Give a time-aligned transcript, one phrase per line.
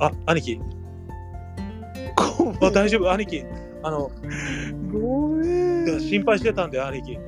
[0.00, 0.60] あ、兄貴。
[2.60, 3.44] ごあ大丈夫、兄貴。
[3.82, 4.10] あの、
[4.92, 6.00] ごめん。
[6.00, 7.18] 心配してたんで、兄貴。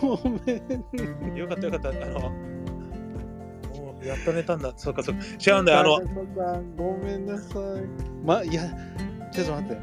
[0.00, 1.36] ごめん。
[1.36, 1.88] よかったよかった。
[1.88, 4.72] あの、もうやっと寝たんだ。
[4.76, 5.20] そうかそうか。
[5.22, 5.80] 違うんだよ。
[5.80, 6.00] あの、
[6.76, 8.24] ごめんなさい。
[8.24, 8.70] ま、いや、
[9.32, 9.80] ちょっと待って。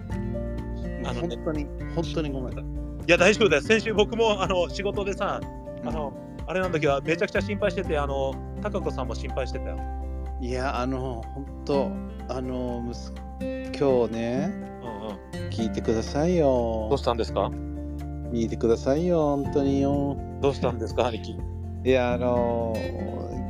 [1.06, 2.58] あのね本当に、本当にごめん。
[2.60, 3.62] いや、大丈夫だよ。
[3.62, 5.40] 先週僕もあの仕事でさ、
[5.86, 6.14] あの、
[6.46, 9.97] あれなんだけど、めちゃくちゃ心配してて、あの、高子さんも心配してたよ。
[10.40, 11.92] いや、あの、本当、
[12.30, 12.84] あの、
[13.42, 14.52] 今日ね、
[15.34, 15.50] うんうん。
[15.50, 16.98] 聞いてくださいよどう。
[16.98, 17.50] したんですか？
[18.32, 20.16] 聞いてくださいよ、本当によ。
[20.42, 21.40] どうしたんですか、兄貴？
[21.84, 22.76] いや、あの、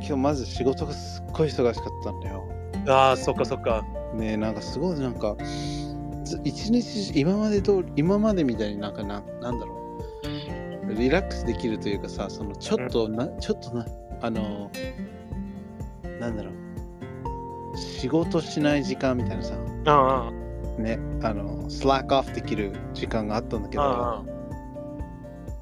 [0.00, 2.48] 日まず仕事がすっごい忙しかったんだよ。
[2.88, 3.82] ああ、そっかそっか。
[4.14, 5.36] ねなんかすごいなんか、
[6.24, 9.74] ず一日、今まで通り、今までみたいになんかな、なんだろ
[10.88, 10.94] う。
[10.94, 13.84] リラックスできるというかさ、そのちょっとな、ちょっとな、
[14.22, 14.70] あの、
[16.18, 16.67] なんだろう。
[17.78, 19.54] 仕事しない時間みたいなさ、
[19.86, 20.30] あ
[20.78, 23.88] ね、あの、スラックオフできる時間があったんだけあ、ど、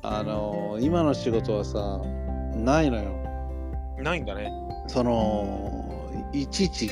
[0.03, 2.01] ああの、今の仕事はさ、
[2.55, 3.11] ないのよ。
[3.99, 4.51] あ、ないんだね。
[4.87, 6.91] その、いちいち、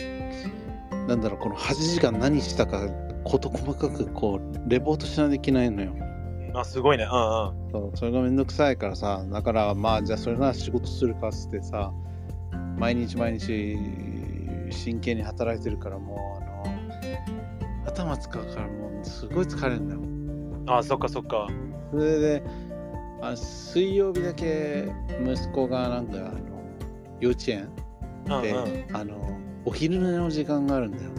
[1.08, 2.88] なんだろう、この8時間何したか、
[3.24, 5.92] 事細かくこう、レポートしないといけないのよ。
[6.54, 7.04] あ、すごいね。
[7.04, 7.70] うんうん。
[7.72, 11.92] そうそれがめんどくさいからさ、だからまあ、じゃあそれなら仕事するかっつってさ、
[12.78, 13.76] 毎日毎日
[14.74, 20.74] 真剣に働いてるからもう、あの、頭使うからもうすごい疲れるんだよ。
[20.74, 21.48] ああ、そっかそっか。
[21.90, 22.42] それで、
[23.22, 24.88] あ水曜日だけ
[25.22, 26.38] 息子がなんかあの
[27.20, 27.70] 幼稚園
[28.42, 28.96] で、うんうん。
[28.96, 31.10] あのお昼寝の時間があるんだよ。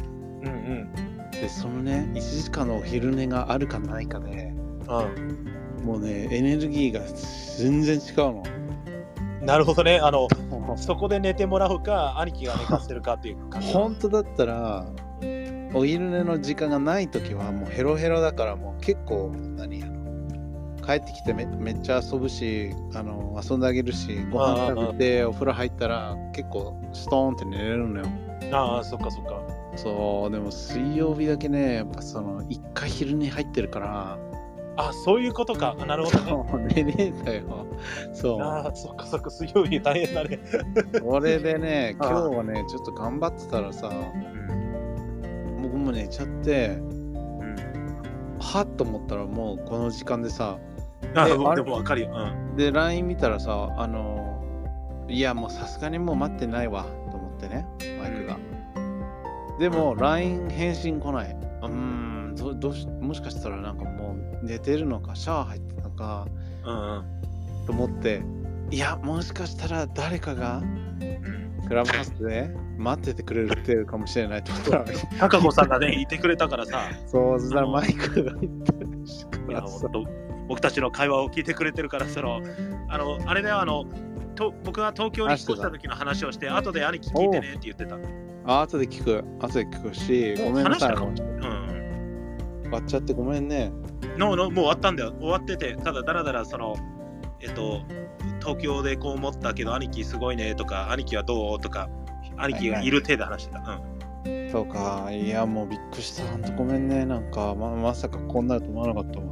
[0.43, 1.31] うんうん。
[1.31, 4.53] で、そのね、1時間のお昼寝があるかないかで、
[4.87, 7.01] うもうね、エネルギーが
[7.57, 8.43] 全然違うの。
[9.45, 9.47] ん。
[9.47, 9.99] なるほどね。
[10.01, 10.27] あの、
[10.75, 13.71] そこで寝てもらうか、兄貴が寝かせるかっていう感じ。
[13.71, 14.85] 本当だったら、
[15.73, 19.95] お昼寝の時間がない時はもうヘロヘロだからもう結構何あの
[20.85, 28.05] 帰ってきてめめっちゃ遊ぶしあの遊んであげるしご飯食べてお風呂入ったら結構ストーンって寝れるのよ
[28.53, 29.41] ああ、そっかそっか。
[29.75, 34.17] そうでも水曜日だけねやっぱその一回昼寝入ってるから
[34.77, 35.75] あ、そういうことか。
[35.79, 36.19] あなるほど
[36.59, 37.13] ね。
[37.15, 37.65] そうだよ
[38.13, 39.29] そうああ、そっかそっか。
[39.29, 40.39] 水曜日大変だね。
[41.01, 43.89] これでねあ 今日はねちょっと頑張ってたらさ
[45.61, 47.55] 僕も寝ちゃってうん。
[48.39, 50.57] はっと思ったらもうこの時間でさ
[51.15, 51.63] あであれ？
[51.63, 52.09] でもわかるよ。
[52.13, 52.55] うん。
[52.57, 54.43] で LINE 見たらさあの
[55.07, 57.65] いやもうさすがにもう待ってないわと思ってね
[58.01, 58.37] マイクが、
[59.59, 63.85] でも LINE 返信来ないうーんどどうしもしかしたらなんか
[64.45, 66.27] 寝てるのかシャワー入ってるのか
[66.65, 67.65] うんうん。
[67.65, 68.21] と思って
[68.71, 70.61] いやもしかしたら誰かが
[71.67, 74.85] クラブハウスで待っててくれるってるかもしれないと思ったら
[75.19, 78.73] 高子さんがね、いてくれたからさ、そうそしたらマイクが入って
[80.47, 82.39] 僕たちの会話を聞いてくれてるから、その、
[82.89, 83.85] あの、あれだよ、あの、
[84.35, 87.97] と僕が東京に引っ越した時の話をして、後で兄貴聞いてねって言ってた。
[88.47, 90.95] あ後で聞く後で聞くしごめんなさい。
[90.95, 91.15] うん
[92.63, 93.84] 終わっちゃってごめんねうん。
[94.17, 95.13] ののもう終わったんだよ。
[95.19, 96.75] 終わってて、ただだらだらその、
[97.41, 97.81] えっと、
[98.39, 101.89] 東京でこう思ったけど、兄貴すごいねとか、兄貴はどうとか、
[102.37, 103.59] 兄貴がいる手で話してた。
[104.25, 104.49] うん。
[104.51, 106.23] そうか、いや、もうびっくりした。
[106.31, 107.05] ほんとごめんね。
[107.05, 109.25] なんか、ままさかこんなると思わなかったわ。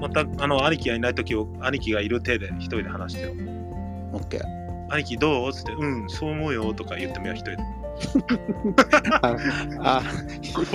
[0.00, 3.32] また、あの、兄貴がいない時を、兄貴がいる手で一人で話してよ。
[4.12, 4.42] オッケー。
[4.92, 5.52] 兄貴どう？
[5.52, 7.58] つって、うん、そう思うよとか言ってみよう、一人で。
[9.22, 9.36] あ、
[9.80, 10.02] あ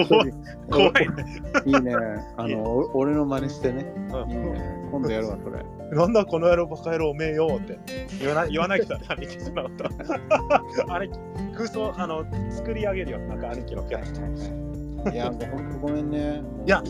[0.08, 0.34] 怖い
[0.70, 1.42] 怖いね。
[1.66, 1.96] いいね。
[2.38, 3.86] あの、お俺の真似してね。
[4.14, 4.88] うんいいね。
[4.92, 5.66] 今度やるわ、それ。
[5.92, 7.80] なんだこの野郎バカ野郎おめえよって
[8.20, 9.86] 言わない言わないけどね兄貴そんなこと
[10.94, 11.20] 兄貴
[11.54, 16.42] 空想あの作り上げるよなんか兄貴のキャラいや、 もうほんとごめんね。
[16.66, 16.84] いや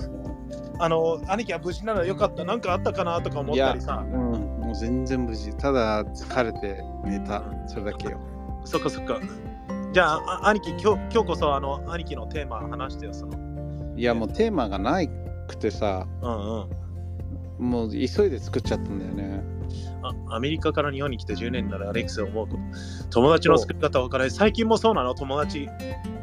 [0.78, 5.56] あの兄貴は無事ならよかったなんかあったかなとか思ったりさうん、もう全然無事。
[5.56, 7.44] ただ、疲れて寝た。
[7.68, 8.20] それだけよ。
[8.66, 9.20] そっかそっか
[9.96, 13.96] じゃああ兄貴今日今日こそあの兄貴のテーマ話してよその。
[13.96, 15.10] いや、もうテーマがない
[15.48, 17.70] くてさ、うんうん。
[17.70, 19.42] もう急いで作っちゃったんだよね。
[20.04, 22.60] あアメリカから日本に来て10年ならアレックス思うこと。
[23.10, 25.16] 友達の作り方わからない最近もそうなの？
[25.16, 25.70] 友達、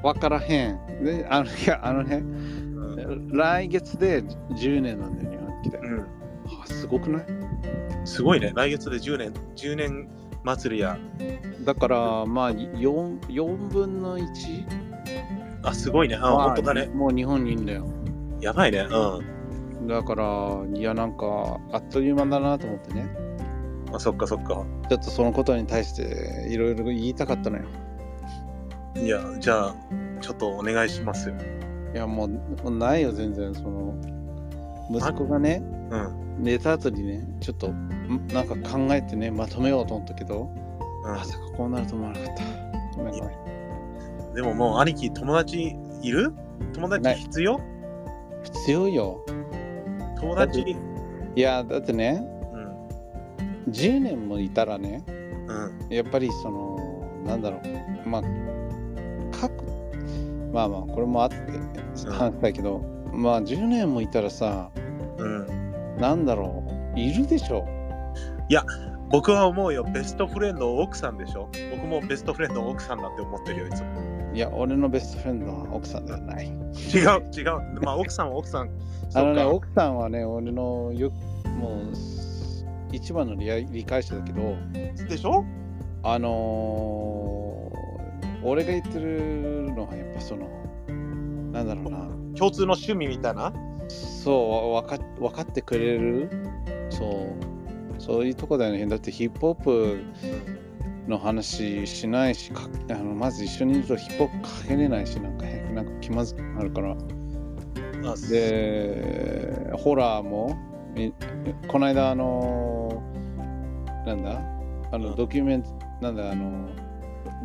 [0.03, 1.03] わからへん。
[1.03, 3.29] で、あの、いや、あのね、うん。
[3.31, 5.79] 来月で10年なんだよ、日本に来て。
[5.79, 6.01] うん、
[6.63, 7.27] あすごくない？
[8.05, 8.53] すごいね。
[8.55, 10.11] 来月で10年10年
[10.45, 10.99] 祭りや。
[11.65, 14.67] だからまあ 4, 4分の1、
[15.63, 16.17] あすごいね。
[16.17, 16.87] あ、まあ本当だね。
[16.87, 17.87] もう日本にいんだよ。
[18.41, 18.87] やばいね。
[18.91, 19.87] うん。
[19.87, 23.07] だからいやなんかあっという間だなと思ってね。
[23.93, 24.65] あそっかそっか。
[24.89, 27.65] ちょっとそのことに対していろいろ言いたかったのよ。
[28.97, 29.77] いやじゃあ
[30.21, 31.35] ちょっとお願いしますよ。
[31.95, 33.55] いやもうもうないよ全然。
[33.55, 33.95] その
[34.91, 36.22] 息子がねうん。
[36.39, 38.27] 寝た後にねちょっとん？
[38.29, 40.51] なんか考えてねまとめようと思ったけど、
[41.05, 42.43] まさかこうなると思わなかった。
[42.97, 43.37] ごめんごめん。
[44.29, 46.33] うん、でももう兄貴、友達いる？
[46.75, 47.61] 友達必要？
[48.45, 49.25] 必要よ。
[50.21, 50.65] 友達？
[50.65, 52.23] だいやだってね
[53.67, 53.73] うん。
[53.73, 55.05] 10年もいたらね
[55.89, 55.95] うん。
[55.95, 57.61] やっぱりそのなんだろ
[58.05, 58.09] う。
[58.09, 58.23] まあ
[59.41, 59.53] 各
[60.53, 61.37] まあまあこれもあって
[62.11, 62.81] 話したいけど、
[63.13, 64.71] まあ10年もいたらさ
[65.19, 65.47] うん。
[65.99, 66.65] なんだろ
[66.97, 66.99] う。
[66.99, 67.67] いるでしょ。
[69.11, 71.49] 僕は思うよ、ベストフレンド奥さんでしょ。
[71.71, 73.89] 僕もベストフレンド奥さんだって思ってるよ、いつも。
[74.35, 76.47] いや俺のベストフレンドは奥さんではない。
[76.47, 76.55] 違う、
[77.37, 77.81] 違う。
[77.83, 78.71] まあ奥さんは奥さん。
[79.15, 81.11] あのね奥さんはね俺のよ
[81.59, 81.93] もう
[82.93, 85.45] 一番の理理解者だけどでしょ？
[86.03, 90.49] あのー俺が言ってるのはやっぱその
[91.53, 91.99] なんだろうな。
[92.37, 93.53] 共通の趣味みたいな？
[94.23, 96.31] そうわか分かってくれる？
[96.91, 98.01] そう。
[98.01, 98.87] そういうとこだよね。
[98.87, 100.03] だってヒップホップ
[101.09, 106.93] の話しないしかあのまず一緒にいるとヒップホップかけれないしなんか変なんか気まずくなるから。
[106.93, 106.97] あ
[108.29, 110.57] でホラーも
[110.95, 111.15] み
[111.69, 113.03] この間あの
[114.05, 114.43] なんだ？
[114.91, 115.17] あのうん。
[115.17, 116.69] ドキュメントなんだあの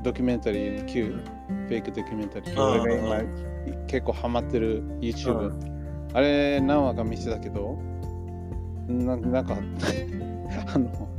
[0.04, 1.06] ドキュメンタリー Q
[1.48, 2.52] フェイクドキュメンタリー。
[2.52, 2.82] うん。
[2.82, 5.77] 俺が今結構ハマってる YouTube、う
[6.14, 7.78] あれ何話か見せたけど
[8.88, 9.58] ななんか
[10.74, 11.10] あの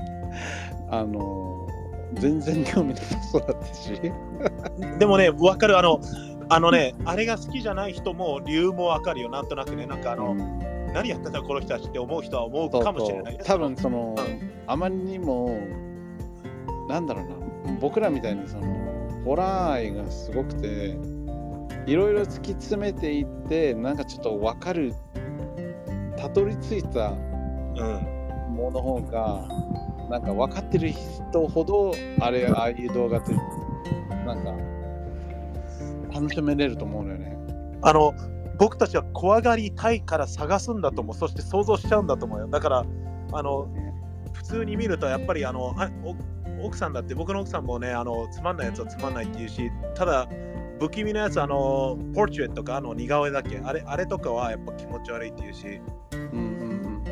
[0.91, 1.69] あの
[2.15, 4.01] 全然興味なさそうだったし
[4.99, 5.79] でもね、わかる。
[5.79, 6.01] あの、
[6.49, 9.29] あのね、あれが好きじゃない人も理由もわかるよ。
[9.29, 10.59] なんとなくね、なんかあの、うん
[10.95, 13.45] 何やってたこの人たちって思う人は思うかもしれないね。
[13.45, 15.61] 多分その、うんあまりにも
[16.89, 17.25] なんだろう
[17.69, 18.67] な僕らみたいにその
[19.25, 20.97] ホラー愛がすごくて
[21.89, 24.95] いろいろ突き詰めていってなんかちょっと分かる
[26.17, 28.19] たどり着いたうん。
[28.59, 29.49] ものの方が
[30.11, 33.33] なんか分かってる人ほどあれああいう動画って
[34.27, 34.53] なんか
[36.13, 37.39] 楽しめれると思うのよね。
[37.83, 38.13] あの、
[38.59, 41.15] 僕たちは怖がりたいから探すんだと思う。
[41.15, 42.49] そして想像しちゃうんだと思うよ。
[42.49, 42.85] だから、
[43.33, 43.69] あの、
[44.33, 50.29] 普通に見るとやっぱりあのあお奥さんだって僕の奥さんもねあのつまんないやつはつまんないって言うしただ
[50.79, 53.59] 不気味なやつあのポートレートとかあの似顔絵だっけ？
[53.59, 55.81] あれあれとかはやっぱ気持ち悪いって言うし。
[56.13, 56.43] うんうんう
[56.75, 57.05] ん。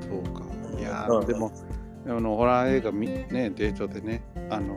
[0.00, 0.42] そうか。
[0.78, 1.52] いやうんーでも、
[2.06, 4.74] あのホラー映画みねデートでねあの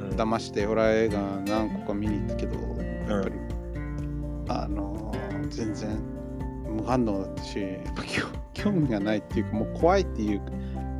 [0.00, 2.54] うん騙してホラー映画何個か見に行ったけど
[3.08, 3.34] やっぱり、
[4.48, 5.12] あの
[5.50, 5.98] 全然
[6.74, 10.40] 無反応だったしやっぱ興興味がないっていうかもう怖いっていう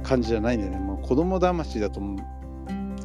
[0.03, 0.79] 感じじゃないんだよね。
[0.79, 2.17] もう子供騙しだと思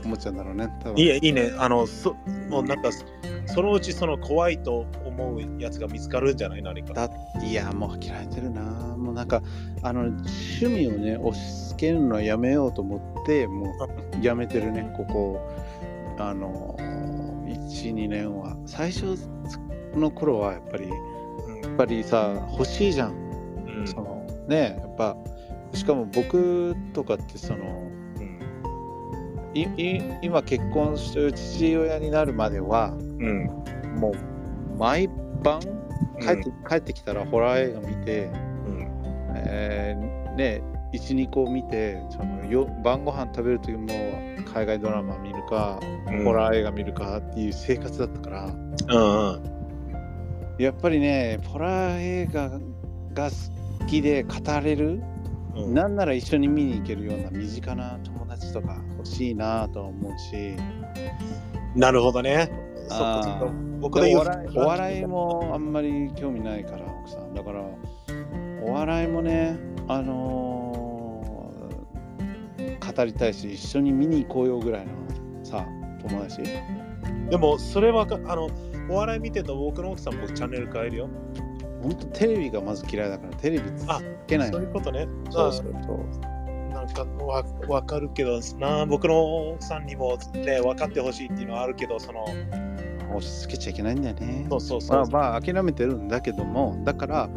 [0.03, 0.99] 思っちゃうんだろうね多分。
[0.99, 1.53] いいいいね。
[1.57, 2.15] あのそ
[2.51, 2.89] もうなんか
[3.47, 6.61] そのうちその怖いと思うやつが見つかるんじゃない？
[6.61, 6.93] 何か。
[6.93, 7.09] だ
[7.41, 8.61] いやもう諦めてるな。
[8.61, 9.41] もうなんか
[9.81, 13.73] あの趣味をね押し付けるのはやめようと思っても
[14.21, 15.39] うやめてるねここ。
[16.19, 18.55] あの12年は。
[18.65, 19.17] 最初
[19.95, 20.95] の頃はやっぱりや
[21.69, 23.11] っぱりさ欲しいじゃん、
[23.79, 23.87] うん。
[23.87, 25.17] そのねやっぱ
[25.73, 27.90] しかも僕とかってその
[29.53, 33.45] 今結婚して父親になるまではうん。
[33.99, 35.09] もう毎
[35.43, 35.59] 晩
[36.21, 38.25] 帰って,、帰ってきたらホラー映画見て、
[38.65, 38.87] うん。
[39.35, 40.61] えーね
[40.93, 43.87] 12個見てそのよ晩ご飯食べる時も
[44.53, 46.23] 海外ドラマ見るか、うん。
[46.23, 48.45] ホラー映画見るかっていう生活だったから。
[48.45, 49.43] うんうん。
[50.57, 52.49] やっぱりねホラー映画
[53.13, 54.29] が好きで語
[54.63, 55.01] れる、
[55.55, 55.73] うん。
[55.73, 60.55] なんなら一緒に見に行けるような身近な友達とか欲しいなとは思うし。
[61.75, 62.51] なるほどね。
[63.79, 64.19] 僕でお
[64.59, 67.33] 笑いもあんまり興味ないから奥さん。
[67.33, 67.63] だから
[68.63, 70.61] お笑いもねあのー
[72.93, 74.91] 語りたいし一緒に見に行こうよぐらいの
[75.43, 75.65] さ
[76.01, 76.41] 友達。
[77.29, 78.49] でもそれはかあの
[78.89, 81.09] お笑い見てると僕の奥さんもチャンネル変えるよ。
[81.81, 85.07] ほんとテレビがまず嫌いだからテレビつあけないそういうことね。
[85.31, 86.05] そうそうそう
[86.93, 88.85] かわわかるけどな。
[88.85, 92.25] 僕の奥さんにもね分かってほしいっていうのはあるけどその
[93.09, 94.47] 押し付けちゃいけないんだよね。
[94.49, 96.81] そうそうそう、まあまあ諦めてるんだけども。
[96.83, 97.29] だから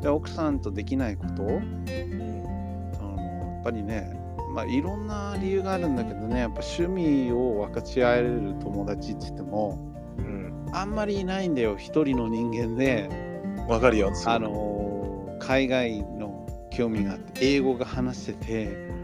[0.00, 1.84] じゃあ奥さんとできないことをうん。
[1.86, 4.12] やっぱりね
[4.54, 6.40] まあいろんな理由があるんだけどね。
[6.40, 9.78] やっぱ趣味を分かち合える友達って言っても
[10.18, 10.66] うん。
[10.72, 11.76] あんまりいないんだよ。
[11.76, 13.30] 一人の人間で。
[13.70, 18.99] わかるよあの海外の興味があって英語が話せてうんあの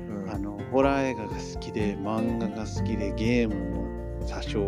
[0.77, 3.55] ホラー映画が好きで漫画が好きでゲーム
[4.21, 4.61] も多少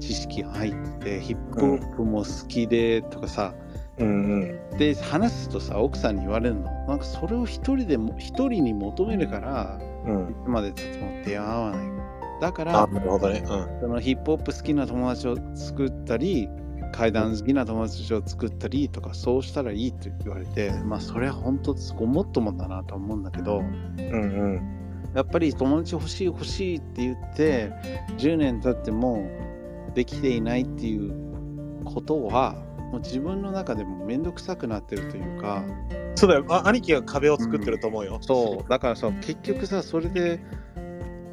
[0.00, 3.54] 知識が入っててヒップホップも好きでとかさ、
[3.96, 4.78] うんうん。
[4.78, 10.34] で話すとさ奥さんに言われるのなんかそれを一人でも一人に求めるからうんい。
[10.44, 11.86] つまでたっても出会わない
[12.40, 13.38] だかあ、らなるほどね。
[13.38, 13.80] うん。
[13.80, 16.48] そのヒップホップ好きな友達を作ったり
[16.92, 23.66] 階段好きな友達を作ったりとかそうしたらいいって言われてまあそれは本当ごもっともだなと思うんだけどうんう
[24.72, 24.85] ん。
[25.14, 27.72] やっぱり友達欲しい欲しいって言って
[28.18, 29.28] 10年経っても
[29.94, 32.54] できていないっていうことは
[32.92, 35.64] もう自分の中でも面倒くさくなってるというか
[36.14, 36.46] そうだよ。
[36.48, 38.18] あ兄貴が壁を作ってると思うよ。
[38.20, 40.40] そうだからさ結局さそれで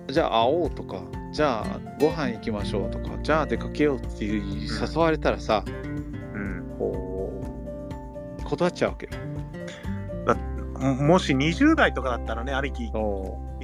[0.08, 6.76] じゃあ会おうとかじゃあご飯行きましょうとかじゃあ出かけようっていう誘われたらさ、うん。
[6.78, 7.42] こ
[8.40, 9.12] う断っちゃうわけよ。
[10.84, 12.92] もし20代とかだったらね、兄貴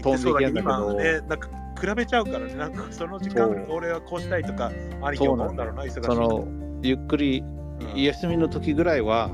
[0.01, 0.91] 飛んでいけんだけど。
[0.91, 6.47] 今ね、なんか比べちゃうからね、なんかその時間俺はこうしたいとか、兄貴は思うんだろうな、忙しいその
[6.81, 7.43] ゆっくり
[7.93, 8.01] うん。
[8.01, 9.31] 休みの時ぐらいは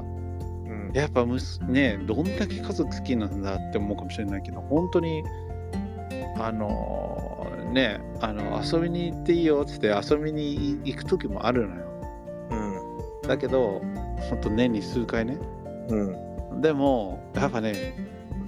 [0.65, 0.91] うん。
[0.93, 5.24] やっぱむすねどんだけ家族好きなんだって思うかもしれないけど本当に
[6.38, 11.86] あのねあの遊びに行っていいよって言って遊びに行く時もあるのよ。
[12.51, 13.27] うん。
[13.27, 13.81] だけど
[14.29, 15.38] 本当年に数回ね。
[15.89, 16.62] うん。
[16.62, 17.74] でもやっぱね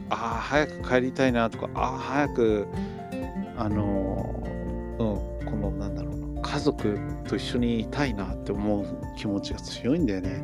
[0.09, 2.67] ああ早く帰りたいなとかああ早く
[3.57, 4.43] あの
[4.99, 8.85] うんこのなんだろうな家族と一緒にいたいなって思う
[9.17, 10.41] 気持ちが強いんだよね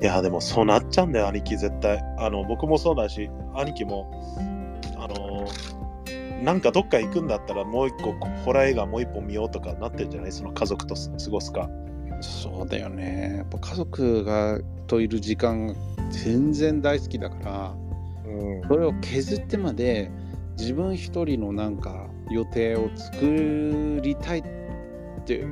[0.00, 2.02] いや、でもそうなっちゃうんだよ、兄貴、絶対。
[2.18, 4.10] あの僕もそうだし、兄貴も、
[4.96, 5.46] あの
[6.42, 8.12] なんかどっか行くんだったら、もう一個、
[8.44, 10.32] ホラー映画もう一本見ようとかなってんじゃない？
[10.32, 11.70] その家族と過ごすか。
[12.20, 15.74] そうだよねやっぱ家族がといる時間が
[16.10, 17.91] 全然大好きだからうん
[18.68, 20.10] それを削ってまで
[20.58, 24.44] 自分一人のなんか予定を作りたいっ
[25.24, 25.44] て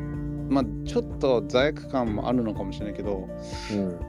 [0.48, 3.28] まあちょっと罪悪感もあるのかもしれないけど
[3.72, 4.00] うん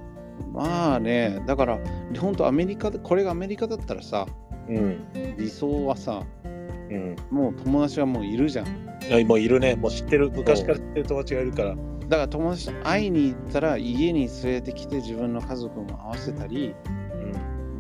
[0.54, 1.80] まあねだから
[2.20, 4.26] 本当アメリカでこれがアメリカだったらさ
[4.68, 5.36] うん。
[5.38, 7.16] 理想はさうん。
[7.30, 8.68] もう友達はもういるじゃん。
[8.68, 8.70] い
[9.10, 11.76] やもういるね、もう知ってる、昔から知ってる友達がいるから。
[11.76, 17.01] だから友達と会いに行ったら家に連れてきて自分の家族も合わせたりうん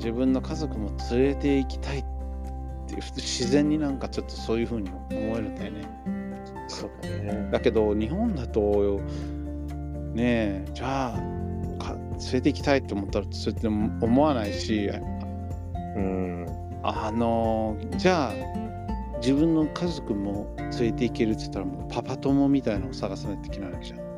[0.01, 2.03] 自分の家族も連れて行きたいっ
[2.87, 5.87] ていう自然になんかちょっとそういう風に思えるんだよね
[6.67, 7.49] そうだね。
[7.51, 8.99] だけど日本だと
[10.15, 11.17] ねえじゃあ
[11.77, 14.89] か連れて行きたいって思ったらそうやって思わないし
[15.95, 16.45] うん。
[16.83, 18.33] あのじゃあ
[19.17, 24.10] 自分の家族も連れて行けるって言ったらもうパパ友みたいのを探さないといけないわけじゃん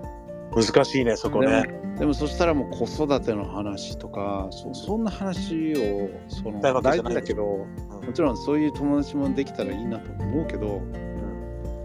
[0.55, 1.83] 難しいね、そこね。
[1.98, 7.67] でもそしたらもう子育ての話とかそそんな話をその大事だけども
[8.13, 10.81] ちろんそういう友達もできたらいいなと思うけど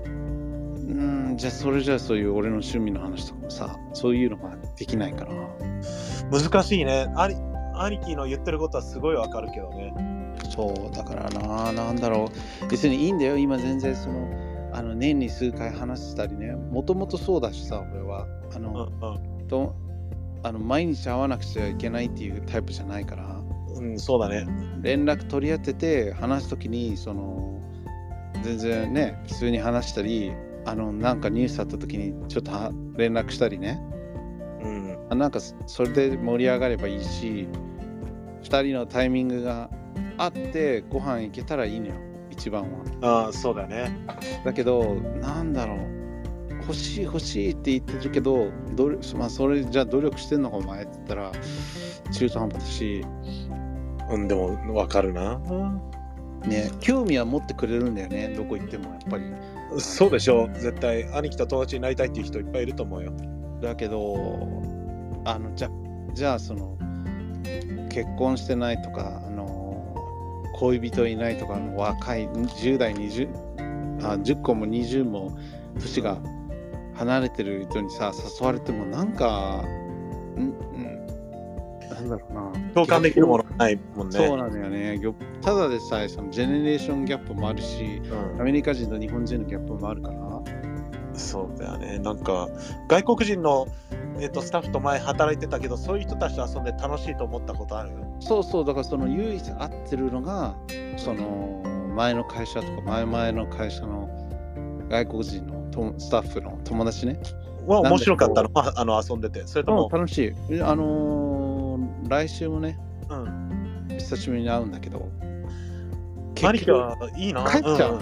[0.02, 5.32] うんじゃあそれじゃあそういう俺の趣味の話とかもさそういうのができないから
[6.32, 7.06] 難しいね。
[7.14, 7.36] 兄
[7.74, 9.94] 兄貴の言ってることはすごいわかるけどね。
[10.50, 12.30] そうだからななんだろ
[12.62, 14.47] う別にいいんだよ今全然その
[14.78, 16.52] あの年に数回話したりね。
[16.52, 18.28] もともとそうだしさ俺は。
[18.52, 18.88] あうんの、
[19.48, 19.74] と
[20.44, 23.24] あの毎日会わなくちゃいけないっていうタイプじゃないから。
[23.74, 24.46] うん、うん、そうだね。
[24.80, 27.60] 連絡取り合ってて話すときにその
[28.44, 30.30] 全然ね普通に話したり
[30.64, 33.82] あのなんかニュースあった時にちょっとは連絡したりね。
[34.62, 34.98] うん。
[35.10, 37.48] あなんかそそれで盛り上がればいいし
[38.44, 39.70] 2人のタイミングが
[40.18, 42.07] あってご飯行けたらいいのよ
[42.38, 43.98] 一番はああ、そうだね。
[44.44, 45.98] だけどなんだろう
[46.62, 51.32] 欲しい欲しいって言ってるけどどれ、まあ、それじゃあ努力してんのかお前って言ったら
[52.12, 53.04] 中途半端だし
[54.10, 55.38] うん、でもわかるな。
[56.46, 59.24] ね興味は持ってくれるんだよねどこ行ってもやっぱり
[59.78, 60.52] そうでしょう。
[60.54, 63.12] 絶対、兄貴と友達になりたいっていう人いっぱいいると思うよ。
[63.60, 64.16] だけど
[65.24, 65.70] あのじゃ
[66.14, 66.78] じゃあその
[67.90, 69.27] 結婚してないとか
[70.58, 73.28] 恋人いないとかあの若い10代20
[74.02, 75.36] あ10個も20も
[75.78, 76.18] 年が
[76.94, 79.64] 離れてる人にさ誘われてもなんか
[80.36, 81.06] んん。
[81.90, 82.72] なんだろうな。
[82.74, 84.16] 共感できるものがないもんね。
[84.16, 85.00] そうなんだよね。
[85.42, 88.02] ただでさえそのジェネレーションギャップもあるし
[88.34, 88.40] うん。
[88.40, 90.42] アメリカ人と日本人のギャップもあるから
[91.18, 91.98] そうだよね。
[91.98, 92.48] なんか、
[92.88, 93.66] 外国人の、
[94.20, 97.90] えっとスタッフと前働いてたけど、そういう人たちと遊んで楽しいと思ったことある？
[98.20, 98.64] そうそう。
[98.64, 100.56] だからその唯一合ってるのが
[100.96, 101.62] その
[101.94, 104.08] 前の会社とか前々の会社の
[104.88, 107.20] 外国人のとスタッフの友達ね。
[107.66, 108.50] は面白かったの？
[108.54, 109.46] ああの遊んでて。
[109.46, 110.34] それとも、楽しい。
[110.50, 112.78] えあのー来週もね
[113.10, 113.88] うん。
[113.98, 115.08] 久しぶりに会うんだけど。
[116.34, 117.44] 兄貴はいいな。
[117.44, 117.96] 帰っちゃう。
[117.96, 118.00] んん。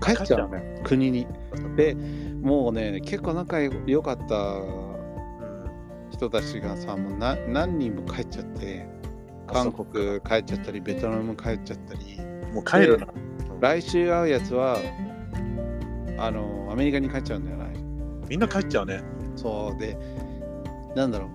[0.00, 0.48] 帰っちゃう。
[0.48, 1.26] のよ国に。
[1.76, 1.96] で
[2.40, 4.87] もうね結構仲良かったうん
[6.10, 8.88] 人たちがさもうな何人も帰っちゃって
[9.46, 12.20] 韓国帰っちゃったりベトナム帰っちゃったり。
[12.52, 13.06] もう帰るな。
[13.60, 14.78] 来週会うやつは
[16.18, 17.66] あのアメリカに帰っちゃうんだよな
[18.28, 19.02] みんな帰っちゃうね。
[19.36, 19.96] そうで
[20.94, 21.28] なんだろう。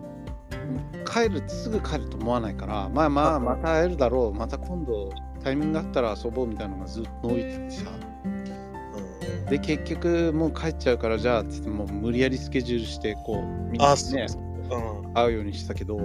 [1.05, 4.33] 帰るすぐ帰ると思わないからまあまあまた会えるだろう。
[4.33, 5.11] また今度
[5.43, 7.91] タイミングがあったら遊ぼうみたいなのがずっと置いててさ。
[8.25, 8.43] うん。
[9.49, 14.25] で結局もう帰っちゃうからじゃあっつってもう無理やりスケジュールしてこうみんなね。
[14.29, 14.42] うん。
[15.13, 15.99] 会うようにしたけど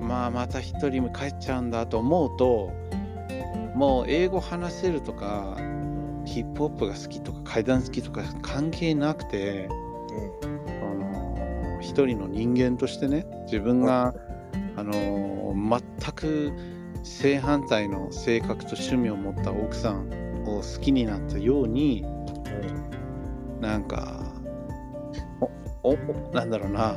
[0.00, 2.72] まあまた一人も帰っちゃうんだと思うと
[3.74, 5.56] もう英語話せるとか
[6.24, 14.14] ヒップホップが好きとか階段好きとか関係なくてあの一人の人間としてね自分が
[14.76, 16.52] あの全く
[17.02, 20.08] 正反対の性格と趣味を持った奥さん
[20.46, 22.04] を好きになったように
[23.60, 24.32] なんか
[25.82, 26.96] おおなんだろうな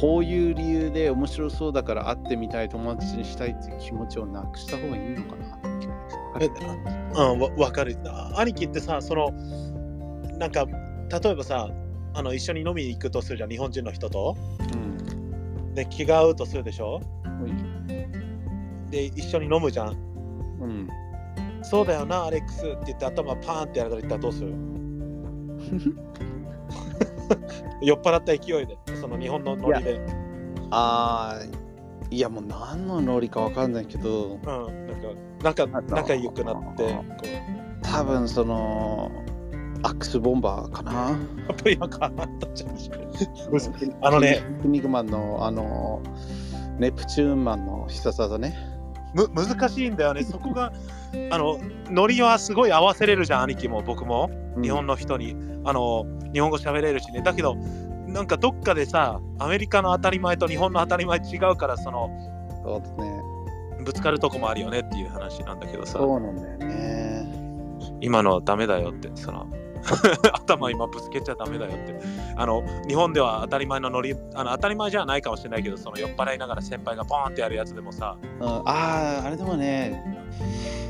[0.00, 5.58] こういう理由で面白そうだから会ってみたい友達にしたいっていう気持ちをなくした方がいいのかな
[6.40, 7.96] えうん、わわかる。
[8.06, 9.30] あ兄貴ってさ、その、
[10.38, 10.66] なんか、
[11.22, 11.68] 例えばさ、
[12.12, 14.36] あの一緒に飲みに行くとするじゃん、日本人の人と。
[14.74, 17.00] うんで、気が合うとするでしょ？
[17.24, 17.86] うん
[18.90, 19.90] で、一緒に飲むじゃん。
[20.60, 20.88] うん
[21.62, 24.52] そうだよな、アレックスって言って頭パーンってやられたらどうする？
[27.82, 30.00] 酔っ払った勢いで、その日本のノリで。
[30.70, 31.64] あー
[32.10, 34.34] いやもう何のノリかわかんないけど。
[34.34, 34.86] うん、
[35.42, 37.04] なんか、なんか仲良くなって、こ
[37.82, 39.10] 多分その
[39.82, 41.10] アックスボンバーかな。
[41.10, 41.14] う、
[41.48, 42.74] やっぱりなんかあったじゃん。
[44.00, 46.02] あのね、キニグマンのあの
[46.78, 48.56] ネプチューンマンの必殺技ね。
[49.14, 50.72] む難しいんだよね、そこが、
[51.30, 51.58] あの、
[51.90, 54.30] ノリはすごい合わせれるじゃん、兄貴も僕も。
[54.60, 57.22] 日本の人に、あの、日本語喋れるしね。
[57.22, 57.56] だけど、
[58.06, 62.10] なんかどっかでさ、アメリカの当たり前と日本の当たり前違うから、その、
[62.64, 63.22] そうですね。
[63.84, 67.98] ぶつかるとこもあるよねっていう話なんだけどさ、そうなんだよね。
[68.00, 69.46] 今のダメだよって、その、
[70.32, 71.98] 頭今ぶつけちゃダメだよって。
[72.36, 80.02] あの、日本では当たり前のノリ、あの当たり前じゃないかもしれないけど、その酔っ払いながら先輩がポーンってやるやつでもさ、うん、あああれでもね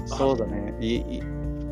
[0.07, 1.23] そうだねいい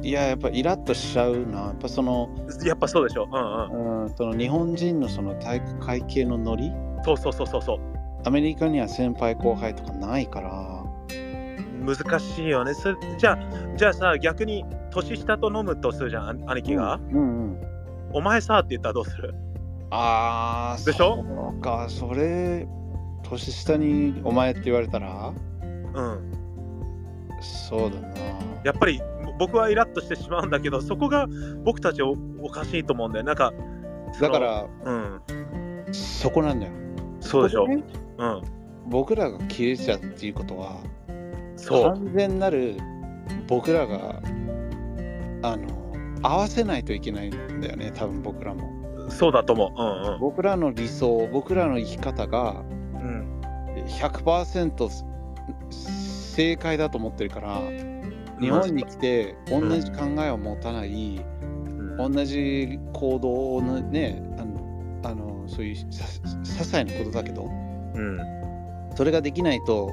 [0.02, 2.28] いややっぱイラッとしちゃうなやっぱその,、
[2.64, 3.28] やっぱそうでしょ。
[3.30, 4.02] うんうん。
[4.02, 6.72] うん、その日本人のその体育会系のノリ？
[7.04, 7.78] そうそうそうそうそう。
[8.24, 10.81] アメリカには先輩後輩とかないから
[11.82, 12.74] 難しいよね。
[12.74, 13.38] それじゃあ、
[13.76, 17.00] じゃあさ、逆に年下と飲むとするじゃん、あ兄貴が。
[17.12, 17.58] うんうん
[18.14, 19.34] お前さって言ったらどうする？
[19.88, 21.24] ああでしょ？
[21.26, 22.68] そうかそれ
[23.22, 25.32] 年下にお前って言われたら？
[25.62, 26.32] うん。
[27.40, 28.08] そうだな
[28.64, 29.00] やっぱり
[29.38, 31.26] 僕はイラッとしてしまうんだけど、そこが
[31.64, 33.24] 僕たちおおかしいと思うんだよ。
[33.24, 33.50] なんか、
[34.20, 35.20] だか、らうん。
[35.90, 36.72] そこなんだよ
[37.20, 37.66] そうでしょ。
[37.66, 37.82] ね
[38.18, 38.42] うん。
[38.88, 40.76] 僕らが切れちゃうっていうことは。
[41.68, 42.76] 完全なる
[43.46, 44.20] 僕らが
[45.42, 45.66] あの
[46.22, 50.12] 合わせないといけないんだよね多分僕らもそうだと思う。
[50.12, 52.62] うん僕らの理想僕らの生き方が
[52.94, 53.40] うん。
[53.86, 54.90] 100%
[55.70, 57.60] 正解だと思ってるから
[58.38, 61.20] 日本に来て同じ考えを持たない、
[61.98, 66.04] うん、同じ行動をねあのあのそういうさ
[66.42, 68.18] 些細なことだけどうん。
[68.94, 69.90] それができないと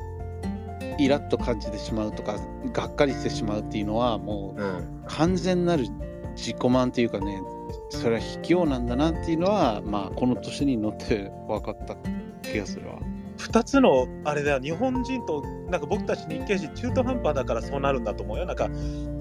[0.99, 2.37] イラッと感じてしまうとか
[2.73, 5.03] がっかりしてしまうっていうのはもううん。
[5.07, 5.85] 完全なる
[6.35, 7.41] 自己満っていうかね
[7.89, 11.95] それは卑怯なんだなっていうのはまあこの年に乗って分かった
[12.41, 12.99] 気がするわ。
[13.37, 18.69] 2つのあれだよ日本人となんか僕たち日系人中途半端だからそうなるんだと思うよなんか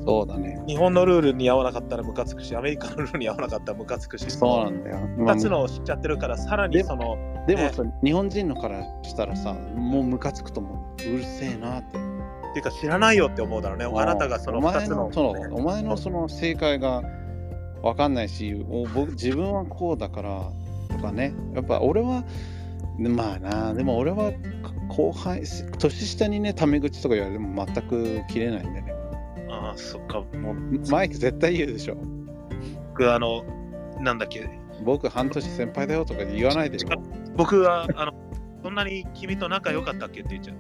[0.09, 0.59] そうだね。
[0.67, 4.31] 日本のルールに合わなかったらムカつくしアメリカのルールに合わなかったらムカつくし。
[4.31, 4.97] そうなんだよ。
[5.19, 11.11] まあ2つのを知っちゃってるからさらにそのでもさ、日本人のからしたらさもうムカつくと思う。
[11.11, 11.99] うるせえなって。
[11.99, 13.85] っていうか知らないよって思うだろうね。
[13.85, 15.13] あなたがそのお2つの前の。
[15.13, 15.55] そう。
[15.55, 17.03] お前のその正解が
[17.83, 20.51] 分かんないしお僕自分はこうだから
[20.89, 21.35] とかね。
[21.55, 22.25] やっぱ俺は
[22.99, 24.33] まあなでも俺は
[24.89, 25.43] 後輩
[25.79, 28.95] 年下にねタメ口とか言われても全く切れないんでね
[29.69, 30.91] ああそっかもう。
[30.91, 31.97] マイク絶対言うでしょ。
[32.91, 33.45] 僕あの
[34.01, 34.49] なんだっけ。
[34.85, 37.03] 僕半年先輩だよとか言わないでしょ
[37.37, 38.13] 僕はあの
[38.63, 40.57] そんなに君と仲良かったっけって言っちゃう。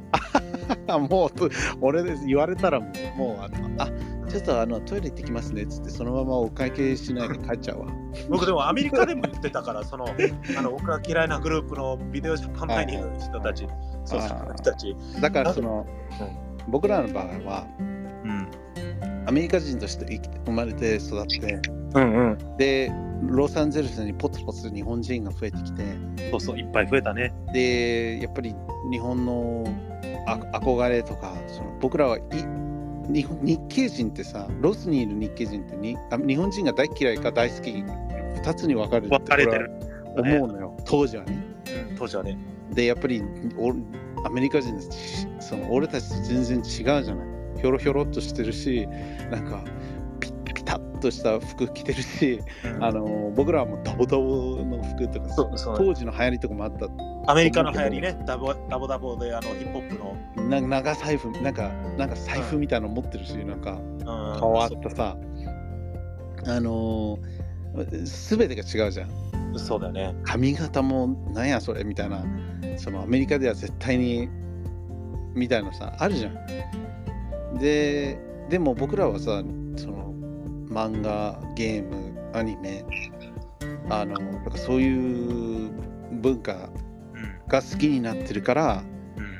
[0.88, 1.48] あ もうと
[1.80, 3.88] 俺で言われたらもうもうあのあ
[4.28, 7.86] ちょっとあのトイレ行ってきますねっつってそのままお会計しないで帰っちゃうわ。
[8.28, 13.66] 僕でもアメリカでも言ってたからそのあの僕が嫌いなグループのビデオジャパン内にいる人たち。
[14.04, 14.96] そう人たち。
[15.20, 15.86] だからその
[16.68, 18.48] 僕らの場合はうん
[19.28, 21.60] アメリカ人として生きて生まれて育って
[21.94, 22.90] うんうんで
[23.26, 25.82] ロサンゼルスにポツポツ日本人が増えてきて
[26.30, 27.34] そうそう、いっぱい増えたね。
[27.52, 28.54] でやっぱり
[28.90, 29.64] 日本の
[30.26, 32.22] あ憧れとかその僕らはい
[33.12, 39.70] 日本日系人ってさロスにいる日系人ってにあ日本人が大嫌いか大好き2つに分かれて分かれてる。
[40.16, 41.44] 思うのよ当時はね
[41.90, 42.38] うん当時はね。
[42.72, 43.22] でやっぱり
[43.58, 43.74] お
[44.26, 44.80] アメリカ人
[45.38, 48.86] その俺たちと全然違うじゃないひょろひょろっとしてるし
[49.30, 49.62] なんか
[50.20, 52.40] ピッピタッとした服着てるし
[52.80, 55.28] あの僕らはもうダボダボの服とか
[55.76, 56.88] 当時の流行りとかもあった。
[57.30, 59.88] アメリカの流行りね、ダボダボダボであのヒップホッ
[60.36, 60.48] プの。
[60.48, 61.68] な長財布なんか
[61.98, 64.40] なんか財布みたいなの持ってるし、なんかうん。
[64.40, 65.16] 変わったさ。
[66.46, 69.58] あのー、全てが違うじゃん。
[69.58, 70.14] そうだよね。
[70.24, 72.24] 髪型もなんやそれみたいな。
[72.78, 74.28] そのアメリカでは絶対に
[75.34, 76.34] みたいなさあるじゃん
[77.54, 79.42] ででも僕らはさ
[79.76, 80.14] その
[80.68, 82.84] 漫画ゲームアニメ
[83.88, 85.70] あのなんかそういう
[86.12, 87.48] 文化うん。
[87.48, 88.82] が好きになってるから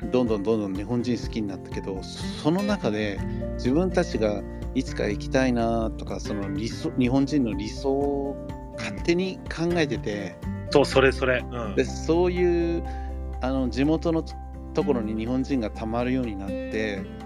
[0.01, 0.11] うん。
[0.11, 3.19] どんどんどんどん日本人好きになったけどその中で
[3.53, 4.41] 自分たちが
[4.75, 10.35] いつか行きたいなとかその理想日本人の理想を勝手に考えてて
[10.71, 11.43] そう、それそれ。
[11.51, 11.75] うん。
[11.75, 12.83] でそういう
[13.41, 14.23] あの地元の
[14.73, 17.18] ところに日本人がたまるようになってうん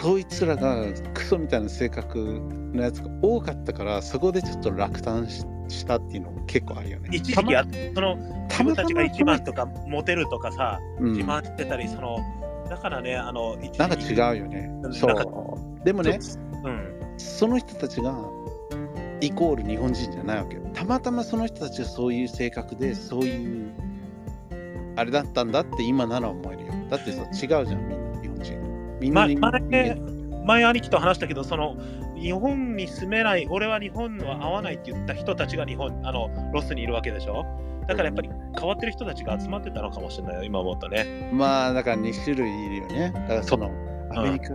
[0.00, 0.84] そいつらが
[1.14, 2.40] クソみたいな性格
[2.72, 7.10] のやつが多かったからそこでちょっと落胆ししたっていうのも結構あるよね。
[7.12, 8.16] 一時期あその
[8.48, 12.18] 自分たちが一番とか、かモテるとかさ、うん自慢してたり、その
[12.68, 14.70] だからね、あの、なんか違うよね。
[14.92, 15.84] そう。
[15.84, 16.18] でもね、
[16.64, 17.18] うん。
[17.18, 18.16] その人たちが
[19.20, 20.62] イコール日本人じゃないわけよ。
[20.74, 23.72] たまたまその人たちがそういう性格で、そういう
[24.96, 26.72] あれだったんだって今なら思えるよ。
[26.88, 28.09] だってさ、違うじゃん、みんな。
[29.00, 29.96] みんな前人間前
[30.46, 31.76] 前兄貴と話したけど、その
[32.16, 37.44] 日本に住めない、俺は日本は合わないって言った人たちが日本、あのロスにいるわけでしょ？
[37.88, 41.30] だからやっぱり変わってる人たちが集まってたのかもしれないよ、今思うとね。
[41.32, 43.12] まあだから2種類いるよね。
[43.14, 43.70] だからその
[44.12, 44.54] アメリカ、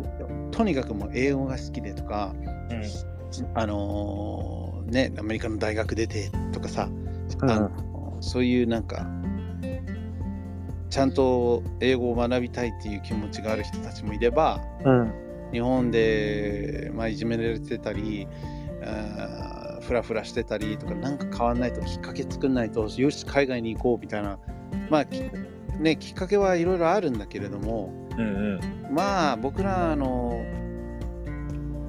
[0.51, 2.33] とにかくもう英語が好きでとか、
[2.69, 2.83] うん
[3.53, 7.69] あのーね、アメリカの大学出てとかさ、うん
[8.21, 9.05] そういうなんか、
[10.95, 15.13] ちゃんと英語を学びたいっていう気持ちがある人たちもいれば、うん。
[15.51, 18.29] 日本で、まあ、いじめられてたり、
[18.81, 24.39] あーフラフラしてたりとか、なんか変わんないときっかけ作んないと、よし、海外に行こうみたいな、
[24.89, 25.21] まあ、き
[25.77, 28.59] ね、きっかけはいろいろあるんだけれども、うんうん。
[28.89, 30.45] まあ僕らの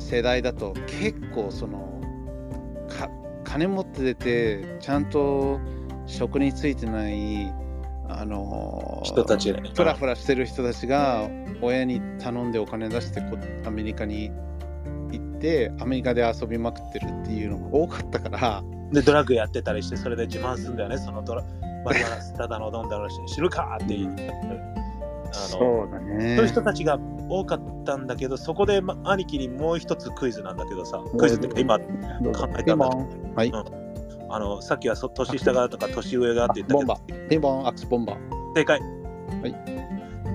[0.01, 2.01] 世代だと結構その
[2.89, 3.09] か
[3.45, 5.61] 金持っててちゃんと
[6.07, 7.55] 職に就いてない
[8.09, 9.63] あの人たちね。
[9.75, 11.29] フラフラしてる人たちが
[11.61, 14.31] 親に頼んでお金出してこアメリカに
[15.11, 21.43] 行ってアメリカで遊びまくってるっていうのが多かったからで、ドラッグやってたりして、それで自慢するんだよね、そのドラ
[21.85, 24.31] マリワナスタダの飲んだのし 知るかって言って。
[24.31, 26.37] あのだね。
[26.37, 33.53] そういう人たちが多かったんだけど、そこで、ま、兄貴にもう一つクイズなんだけどさ、クイズって今、考えたんだピンポンはい
[34.29, 38.17] あのさっきはそ年下がとか年上がって言ったけどボンバ、ピンポンアクスボンバ
[38.55, 38.81] 正解。
[38.81, 38.87] は
[39.49, 39.55] い。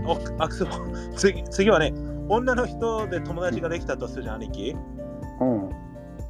[0.06, 0.71] おアクセボ
[1.15, 1.93] 次次はね、
[2.30, 4.75] 女の人で友達ができたとするじゃん、兄貴。
[5.39, 5.69] うん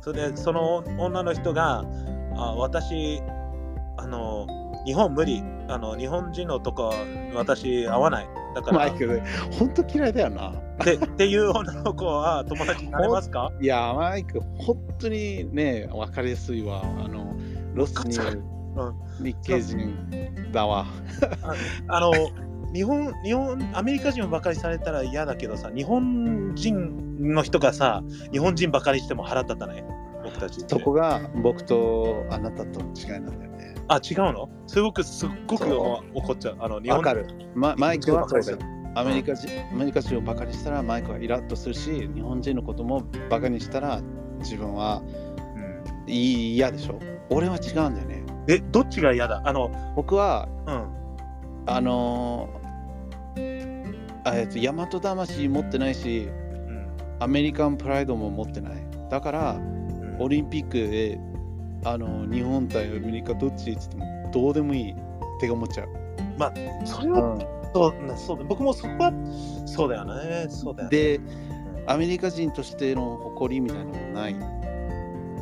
[0.02, 1.86] それで、その女の人が、
[2.36, 3.22] あ私、
[3.98, 4.48] あの、
[4.86, 5.44] 日本無理。
[5.68, 6.94] あの日本人のとこ
[7.34, 8.28] 私合わない。
[8.56, 9.22] だから、マイク、
[9.58, 10.54] 本当嫌いだよな。
[10.84, 13.52] でっていう女の子は友達になれますか？
[13.62, 16.82] いや、マイク、本当にね、分かりやすいわ。
[16.84, 17.36] あの、
[17.74, 18.18] ロスに
[19.22, 20.08] 日系人
[20.52, 20.86] だわ。
[21.88, 22.12] あの
[22.74, 29.84] 日本、日本、アメリカ人をバカにされたら嫌だけどさ、日本人の人がさ、日本人バカにしても腹立たない？
[30.24, 30.64] 僕たち。
[30.68, 33.76] そこが僕とあなたとの違いなんだよね。
[33.90, 34.50] あ、違うの？
[34.68, 36.58] すごく、すっごくそ怒っちゃう。
[36.60, 37.28] あの日本わかる。
[37.56, 38.58] ま、マイクはそうだ。
[38.94, 44.02] アメリカ人アメリカ人をバカにしたらマイクはイラッとするし、日本人のこともバカにしたら
[44.40, 45.02] 自分は
[45.56, 47.00] うんいい嫌でしょ？
[47.32, 48.24] 俺は違うんだよね。
[48.48, 49.42] え、どっちが嫌だ？
[49.46, 50.86] あの、僕は、うん。
[51.66, 56.32] あのーあえっと、大和魂持ってないし、う
[56.72, 56.88] ん
[57.20, 58.74] アメリカンプライドも持ってない。
[59.10, 59.82] だから、うん
[60.20, 61.20] オリンピックで
[61.84, 63.72] あの日本対アメリカどっち？
[63.72, 64.96] って言ってもどうでもいいっ
[65.40, 65.90] て思っちゃう。
[66.86, 67.38] それは、
[67.74, 69.14] そうそうだ僕もそこは
[69.66, 70.48] そうだよね。
[70.50, 70.98] そうだよね。
[70.98, 71.20] で、
[71.88, 74.36] アメリカ人としての誇りみたいなのもない。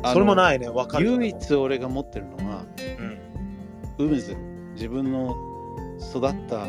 [0.04, 0.36] それもい。
[0.36, 0.68] ないね。
[0.68, 1.06] わかる。
[1.06, 2.64] 唯一俺が持ってるのは、
[3.98, 4.36] うん、ウムズ。
[4.74, 5.36] 自分の
[6.00, 6.66] 育った、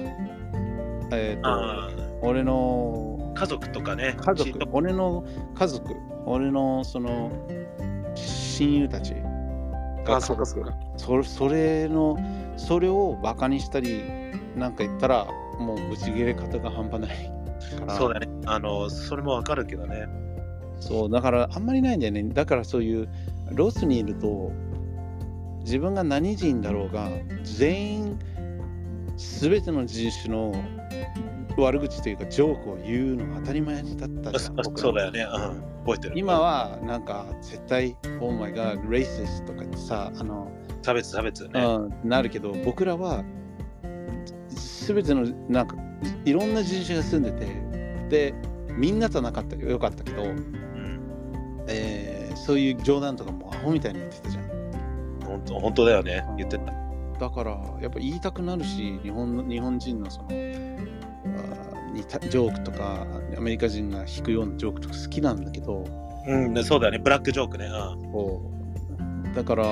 [1.16, 1.90] えっ、と、あ
[2.22, 4.16] 俺のー家族とかね。
[4.20, 5.24] 家族俺の
[5.56, 7.32] 家族、俺のその
[8.16, 9.16] 親友たち
[10.08, 12.18] あそっかそっかそそれの
[12.58, 14.04] それをバカにしたり
[14.56, 15.26] なんか言ったら
[15.60, 17.32] もうぶち切れ方が半端ない
[17.98, 18.28] そうだね。
[18.46, 20.08] あの、それもわかるけどね。
[20.82, 23.10] そうだからあんまりないんだよねだからそういう
[23.54, 24.52] ロスにいると
[25.62, 27.10] 自分が何人だろうが
[27.44, 28.20] 全員
[29.16, 30.54] 全ての人種の
[31.58, 35.22] 悪口というかジョークを言うのが当たり前だったじゃんそうだよね。
[35.22, 35.72] うん。
[35.86, 36.14] 覚えてる。
[36.16, 41.62] 今はなんか絶対「Oh my god racist」とかってさあの、差別差別ね。
[41.62, 43.24] うん、なるけど僕らは
[44.88, 45.76] 全てのなんか
[46.26, 48.34] いろんな人種が住んでてで
[48.78, 50.54] みんなとなかったよよかったけど、うん。
[51.68, 54.62] えーそういう冗談とかもアホみたいに言ってたじゃん
[55.26, 56.26] 本当本当だよね。
[56.38, 56.74] 言ってた。
[57.20, 63.06] だからやっぱ言いたくなるし日本の日本人のそのあーにたジョークとか
[63.38, 65.86] アメリカ人が弾くようなジョークとか好きなんだけど
[66.28, 67.00] うん、ねそうだよね。
[67.00, 67.66] ブラックジョークね。
[67.68, 69.34] うん。
[69.34, 69.64] だから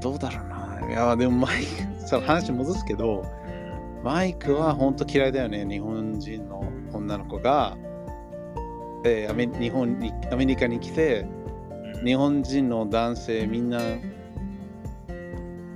[0.00, 1.66] どうだろうないやでもマイク
[2.06, 3.24] その話戻すけど
[4.04, 7.76] マイクは本当嫌いだよね日本人の女の子が、
[9.04, 11.26] えーアメ日本にアメリカに来て
[12.04, 13.80] 日本人の男性みんな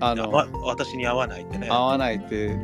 [0.00, 0.30] あの
[0.64, 1.68] 私に合わないってね。
[1.70, 2.56] 合わないって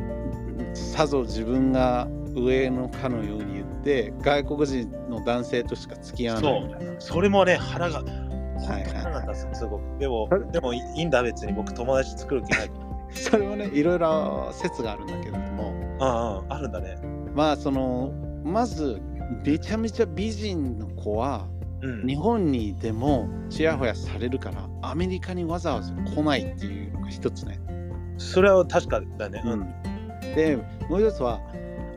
[0.73, 6.95] さぞ自分が上のかのように言って外国人の男性としか付き合わないそう。
[6.99, 8.01] それもね、腹が。
[8.01, 9.83] はいはい腹が立つすごく。
[9.99, 12.71] でも、でもいいんだ、別に僕、友達作る気ない。
[13.11, 16.97] それはねいろいろ説があるんだけれどもうんうん、あるんだね。
[17.33, 18.11] まあその
[18.43, 19.01] まず
[19.45, 21.47] めちゃめちゃ美人の子は
[21.81, 22.07] うん。
[22.07, 27.59] 日本にいてもちやほやされるからアメリカにわざわざ来ないっていうのが一つね。
[28.17, 29.41] それは確かだね。
[29.45, 29.59] うん。
[30.35, 30.57] で
[30.89, 31.39] もう一つは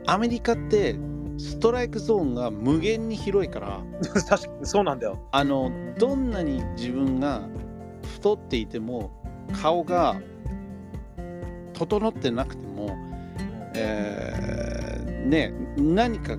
[0.07, 0.97] アメリカって
[1.38, 3.81] ストライクゾーンが無限に広いから
[4.29, 5.18] 確かにそうなんだよ。
[5.33, 7.42] あのどんなに自分が
[8.16, 9.11] 太っていても
[9.61, 10.21] 顔が
[11.73, 12.97] 整ってなくても、
[13.75, 14.83] えー
[15.29, 16.37] ね何か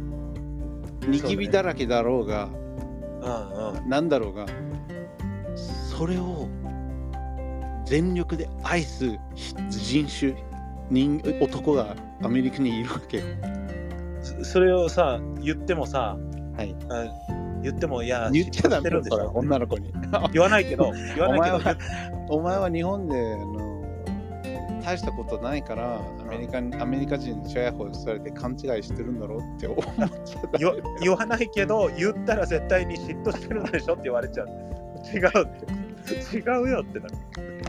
[1.07, 2.49] ニキビだらけだろうが
[3.21, 3.89] うんうん。
[3.89, 4.45] なんだろうが
[5.55, 6.47] それを
[7.85, 9.19] 全力で愛す
[9.69, 10.33] 人種
[10.89, 13.23] 人男がアメリカにいるわけよ。
[14.21, 16.17] そそれをさ、言ってもさ、
[16.57, 17.05] はい、あ
[17.61, 19.39] 言っても、いや、言っちゃダメだそれ知ってるんでしょ？
[19.39, 19.91] 女の子に。
[20.31, 21.77] 言わないけど、言わないけどお前は
[22.29, 23.72] お前は日本であの
[24.83, 29.85] 大したことないからアメリカにアメリカ人にチヤホヤされて勘違いしてるんだろうって思っ
[30.25, 30.57] ちゃった。
[30.99, 34.47] 言わないけど、言ったら絶対に嫉妬してるんでしょって言われちゃう。
[35.13, 35.31] 違うっ
[36.01, 36.37] て。
[36.37, 37.15] 違うよってなる。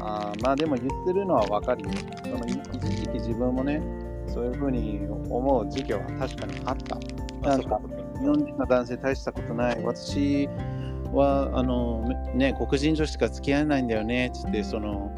[0.01, 1.91] あーまあでも言ってるのは分かるよ。
[2.25, 3.81] そのい一時期自分もね、
[4.27, 6.99] そういうふうに思う時期は確かにあった。
[7.49, 7.81] なんか
[8.19, 9.83] 日本人の男性大したことない。
[9.85, 10.49] 私
[11.13, 12.03] はあの
[12.35, 15.13] ね黒人女子しか付き合えないんだよねっつってその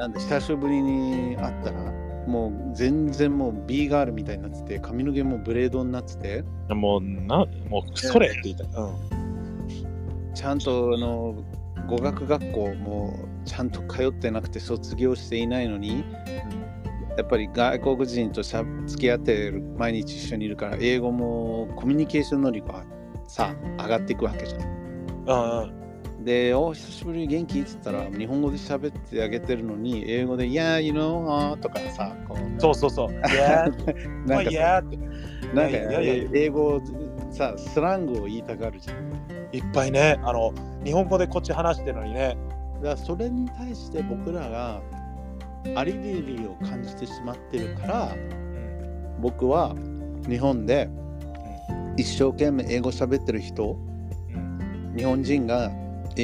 [0.00, 1.92] なんで久しぶりに会ったら
[2.26, 8.66] もう全然もう B ガールみたいになってて髪の毛もブレードになっててうんもう、な、もう、それって言いたい。
[8.66, 10.34] うん。
[10.34, 11.44] ちゃんとあの
[11.86, 16.02] 語学学校もちゃんと通ってなくて卒業していないのに
[17.18, 22.84] やっぱり外国人としゃ付き合ってる毎日一緒にいるから英語もコミュニケーション能力は
[23.26, 24.62] さ上がっていくわけじゃん。
[24.62, 25.79] うんうん。
[26.24, 27.60] で、お久しぶり元気？
[27.60, 32.60] っつったら日本語で喋ってあげてるのに英語で「Yeah, you know」とかさこう。
[32.60, 33.10] そうそうそう。
[33.10, 34.42] いやー、 まあ、
[35.54, 35.78] なんか
[36.32, 36.80] 英語
[37.30, 38.96] さスラングを言いたがるじゃん。
[39.52, 40.52] いっぱいね、あの、
[40.84, 42.36] 日本語でこっち話してるのにね。
[42.82, 44.80] だそれに対して僕らが
[45.74, 48.16] アレルギーを感じてしまってるから
[49.20, 49.74] 僕は
[50.28, 50.88] 日本で
[51.96, 53.76] 一生懸命英語喋ってる人
[54.34, 54.94] うん。
[54.96, 55.70] 日本人が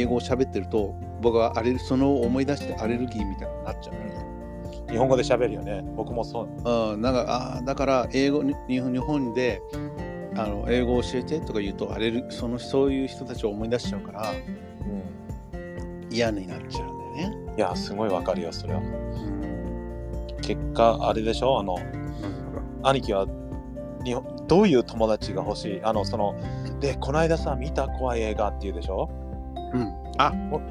[0.01, 4.27] 英語を喋ってると僕はアレルその思い出してアレルギーみたいになっちゃうね。
[4.91, 5.85] 日本語で喋るよね。
[5.97, 6.49] 僕もそう。
[6.93, 9.61] うん、なんかあーだから英語に日本日本で
[10.37, 14.33] あの英語を教えてとか言うとアレルそのそういう人たちを思い出しちゃうから
[16.11, 17.37] 嫌になっちゃうんだよね。
[17.57, 18.81] いや、すごいわかるよ、それは。
[18.81, 21.59] うん、結果、あれでしょ？
[21.59, 21.77] あの、
[22.83, 23.27] 兄貴は
[24.05, 25.81] 日本どういう友達が欲しい？
[25.83, 26.37] あの、その、
[26.81, 29.11] で、この間さ、見た怖い映画って言うでしょ？
[29.11, 29.26] うん、
[30.19, 30.65] あおうん。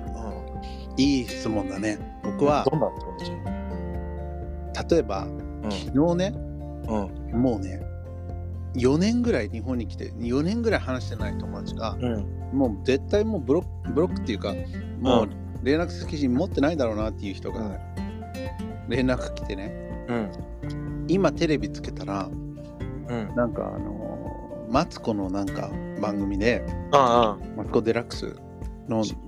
[0.98, 1.98] いい質問だね。
[2.24, 3.20] 僕はどんな友
[4.74, 5.72] 達例えばうん。
[5.72, 6.34] 昨日ね
[7.34, 7.42] うん。
[7.42, 7.82] もうね
[8.76, 12.26] 4年ぐらい日本に来て4年ぐらい話してない友達がうん。
[12.54, 14.54] もう絶対もうブロックブロックっていうか
[15.00, 15.30] もうう
[15.66, 17.78] 連絡先持ってないだろうなっていう人がうん
[18.90, 21.06] 連絡来てねうん。
[21.08, 23.36] 今テレビつけたらうん。
[23.36, 25.70] なんかあのマツコのなんか
[26.02, 28.36] 番組であマツコ・デラックス
[28.90, 29.25] のうん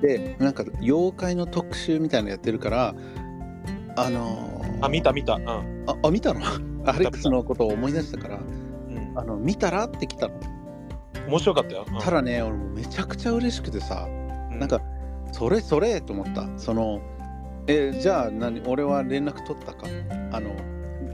[0.00, 2.94] でなんか妖怪の特集みたいなのやってるから
[3.96, 5.34] あのーあ、見た見た。
[5.34, 5.84] うん。
[5.86, 6.40] ああ見たの？
[6.86, 9.84] アレックスのことを思い出したからうん、あの見たら？
[9.84, 10.34] って来たの。
[11.28, 11.86] 面白かったよ。
[11.88, 11.98] うん。
[11.98, 14.08] ただね俺もうめちゃくちゃ嬉しくてさ
[14.52, 14.80] うなんか
[15.32, 16.48] それそれと思った。
[16.56, 17.00] その
[17.66, 19.86] えじゃあ何俺は連絡取ったか？
[20.32, 20.50] あの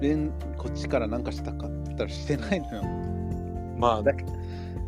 [0.01, 1.66] 連こっちから何かしたか？
[1.66, 2.83] って言ったらしてないのよ。
[3.77, 4.12] まあ、だ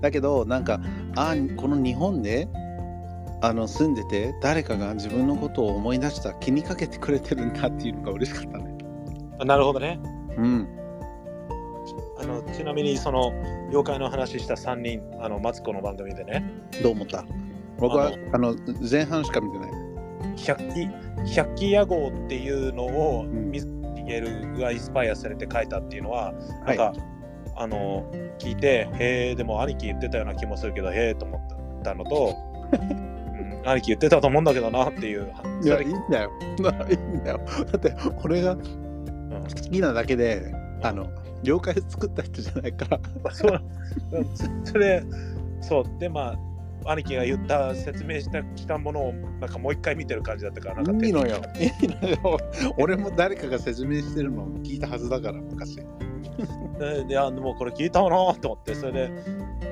[0.01, 0.81] だけどなんか
[1.17, 2.49] あこの日本で
[3.45, 8.77] あの住んでて誰かが自分のことを思い出した気にかけてくれてるんだっていうのが嬉しかったね。
[9.45, 10.01] なるほどね。
[10.37, 10.69] うん。
[12.19, 13.33] あのちなみにその
[13.71, 16.49] 妖怪の話した3人、あのマツコの番組でね、
[16.83, 17.25] どう思った？
[17.79, 18.55] 僕はああの
[18.89, 19.71] 前半しか見てない。
[20.37, 20.89] 百鬼
[21.35, 23.51] 百鬼夜行っていうのをん。
[23.51, 26.33] 水木しげるがインスパイアされて書いたっていうのは、
[26.65, 27.01] はいなんか
[27.55, 32.35] あの聞いて、へえ、でも兄貴言ってたような気もするけど、へえと思ったのと、
[32.73, 33.12] うん、
[33.65, 35.33] 兄貴言ってたと思うんだけどなっていう。
[35.63, 36.31] いやいいんだよ。
[36.91, 37.41] いいんだよ。
[37.71, 38.63] だって俺がうん
[39.43, 41.09] 好きなだけであの
[41.45, 42.87] 妖怪作った人じゃないか
[43.25, 43.33] ら。
[43.33, 43.61] そう。
[44.13, 44.27] うん。
[44.65, 45.03] それ
[45.61, 45.85] そう。
[45.99, 46.35] でま
[46.85, 51.41] あ兄貴が言った説明したしたものをなんかもう一回見てる感じだったからなんかいいのよ。
[51.59, 52.39] いいのよ。
[52.79, 55.79] 俺も誰かが説明してるのを聞いたはずだから昔
[56.79, 59.11] でであでもこれ聞いたわなと思ってそれで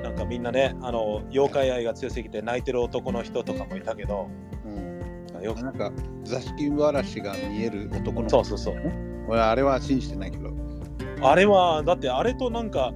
[0.03, 4.27] なんかみんなねあの妖怪愛が強すぎて泣いてる男の人とかもいたけど
[4.65, 5.43] うん。
[5.43, 5.91] よなんか
[6.23, 8.75] 座敷わらしが見える男のそうそうそう。
[9.27, 10.49] 俺あれは信じてないけど。
[11.23, 12.91] あれはだってあれとなんか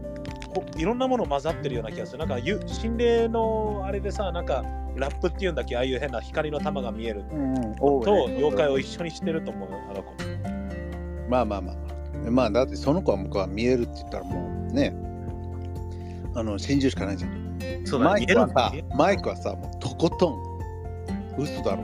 [0.54, 2.20] ほいろんなもの混ざってるような気がする。
[2.20, 4.64] なんかゆ心霊のあれでさなんか
[4.96, 5.76] ラップっていうんだっけ？
[5.76, 10.14] ああいう変な光の玉が見えるうんと妖怪を一緒にしてると思うよあの子。
[11.28, 11.76] まあまあまあ
[12.32, 14.96] まあだってその子は僕は見えるって言ったらもうね
[16.36, 17.46] あの信じるしかないじゃん。
[17.86, 20.56] そうだマイクはさマイクはさもうとことん。
[21.38, 21.84] 嘘だろ？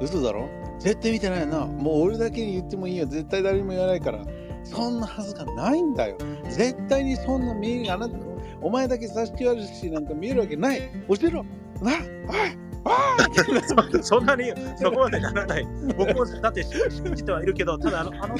[0.00, 0.48] 嘘だろ？
[0.78, 1.66] 絶対見てないよな。
[1.66, 3.06] もう俺だけに言ってもいいよ。
[3.06, 4.24] 絶対誰にも言わないから。
[4.64, 6.18] そんなはずがないんだよ。
[6.50, 8.16] 絶対にそんな見えあなた
[8.60, 10.80] お前だけ座敷あるしなんか見えるわけない。
[11.08, 11.44] 教えろ。
[11.80, 12.58] なおい
[14.00, 15.66] そそんなにそこまでならない。
[15.96, 18.36] 僕もだって信じてはいるけど、ただあのあの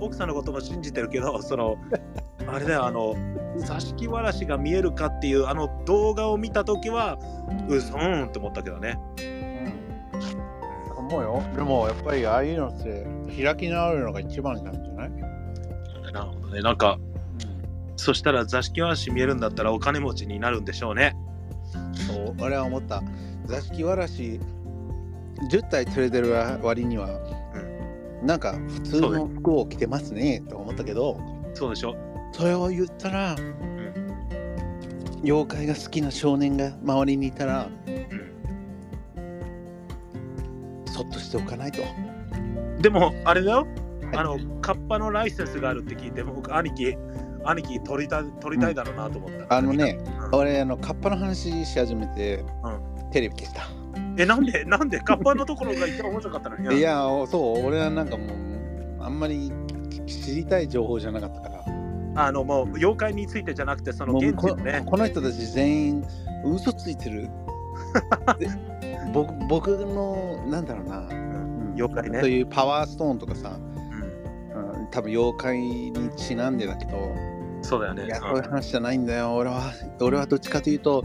[0.00, 1.76] 奥さんのことも信じてるけど、 その
[2.46, 3.14] あれだよ、あの
[3.56, 7.18] 座敷わらしが見えるかっていうあの動画を見たときは、
[7.68, 8.98] うそーんって思ったけどね。
[10.98, 13.06] うん、思うよでもやっぱりああいうのって
[13.42, 15.10] 開き直るのが一番なんじゃない、
[16.12, 16.62] なるほどね。
[16.62, 16.98] なんか、
[17.96, 21.16] そしたら座敷わらし見えるんだったらお金持ちになるんでしょうね。
[22.06, 23.02] そう俺は思った
[23.46, 24.40] 座敷わらし
[25.50, 26.32] 10体連れてる
[26.62, 27.08] 割には、
[28.22, 31.20] なんか普通の服を着てますねと思ったけど
[31.54, 31.96] そうでしょ。
[32.32, 33.36] それを言ったら、
[35.24, 37.68] 妖怪が好きな少年が周りにいたら、
[40.86, 41.82] そっとしておかないと。
[42.80, 43.58] でも、あれだよ。
[43.58, 46.96] はいあの、カッパのライセンスがあるって聞いて、僕、兄貴、
[47.44, 49.54] 兄貴取りた取りたいだろうなと思った。
[49.54, 49.98] あのね、
[50.32, 52.44] うん俺あのカッパの話し始めて、
[53.12, 53.77] テレビ消した。
[54.16, 56.76] え、なんで、なんで、カッパのところが一番面白かったのに。
[56.76, 58.28] いやそう俺はなんかもう
[59.00, 59.52] あんまり
[60.06, 61.64] 知りたい情報じゃなかったから。
[62.16, 64.82] あの、もう、妖怪についてじゃなくて、その現地このね。
[64.84, 66.04] この人たち全員
[66.44, 67.28] 嘘ついてる
[68.38, 68.48] で
[69.12, 71.38] 僕僕のなんだろうな、うん
[71.74, 73.56] 妖怪ねそういうパワーストーンとかさ、
[74.52, 77.14] うんうん、多分妖怪にちなんでだけど、
[77.62, 78.06] そうだよね。
[78.06, 79.62] いやそういう話じゃないんだよ俺は
[80.00, 81.04] 俺はどっちかというと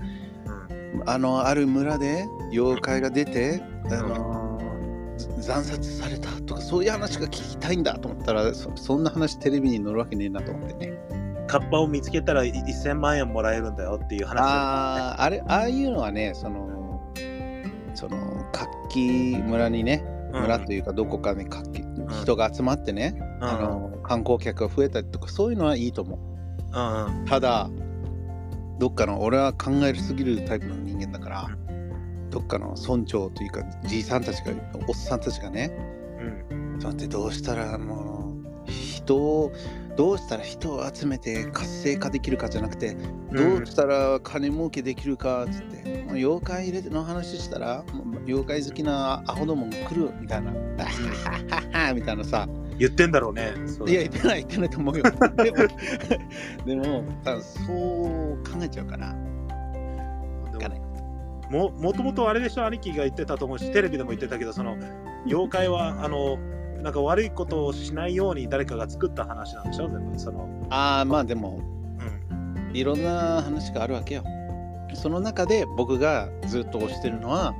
[0.95, 4.59] うんあのある村で妖怪が出て、あの
[5.17, 10.93] ず惨殺されたとかそういう話が聞きたいんだと思ったらそそんな話テレビに載るわけねえなと思ってね。
[11.47, 14.41] カッパを見つけたらい1000万円もらえるんだよっていう話ね。
[14.41, 17.13] あああれああいうのはねその
[17.93, 18.17] その
[18.51, 20.41] 活気村にねうん。
[20.41, 21.83] 村というかどこかに活気、
[22.23, 23.43] 人が集まってね、うん。
[23.43, 26.19] あの観光客が増えたりとかそういうのはいいと思う。
[26.75, 27.25] うんうん。
[27.25, 27.69] ただ
[28.79, 31.47] どっかの俺は考えるすぎるタイプの人間だから、
[32.33, 34.53] どっかの村長というかじいさんたちが
[34.87, 35.71] おっさんたちがね
[36.49, 38.33] うんちょっと待ってどうしたらあの
[38.67, 39.53] 人を
[39.95, 42.95] どうしたら人を集めて活性化できるかじゃなくて、
[43.31, 50.51] どうしたら金儲けできるかっつって、もう妖怪入れての話したらもう妖怪好きなアホどもが来るみたいな、
[51.93, 52.47] みたいなさ。
[52.79, 53.53] 言ってんだろうね。
[53.87, 55.03] いや言ってない言ってないと思うよ。
[55.03, 55.67] でも
[56.65, 59.15] でも多分そう考えちゃうかな。
[60.57, 60.92] でも
[61.53, 64.75] ももともとあれでしょ兄貴が言ってたと思うしテレビでも言ってたけどその
[65.27, 66.37] 妖怪はあの
[66.81, 71.61] なんか悪いことをしないように誰かが作った話なんでしょ全部その、ああまあでも
[72.31, 74.23] うん、いろんな話があるわけよ。
[74.95, 77.53] その中で僕がずっと推してるのは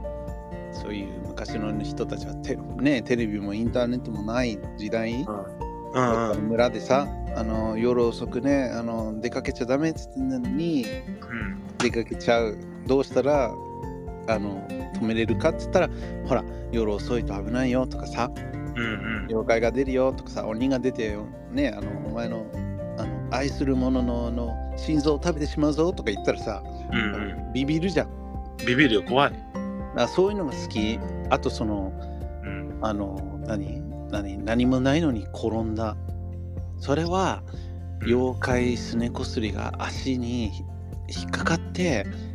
[0.71, 6.31] そういう昔の人たちはテ,、ね、テレビもインターネットもない時代、うん。
[6.31, 11.77] うん村でさあの夜遅くねあの出かけちゃダメって言ってんのにうん。
[11.77, 12.57] 出かけちゃう。
[12.87, 13.53] どうしたら
[14.27, 15.89] あの止めれるかって言ったら
[16.27, 18.31] ほら夜遅いと危ないよとかさ
[18.75, 21.17] うん妖怪が出るよとかさ鬼が出て
[21.51, 22.45] ねあのお前の
[22.97, 27.53] あの愛する者のの心臓を食べてしまうぞとか言ったらさ、うんうん。
[27.53, 28.07] ビビるじゃん。
[28.65, 29.33] ビビるよ怖い。
[29.95, 30.99] だそういうのが好き。
[31.29, 31.91] あとその
[32.43, 32.79] うん。
[32.81, 35.97] あの何何何もないのに転んだ。
[36.77, 37.41] それは
[38.05, 40.51] 妖怪すねこすりが足に
[41.07, 42.32] 引っかかってうん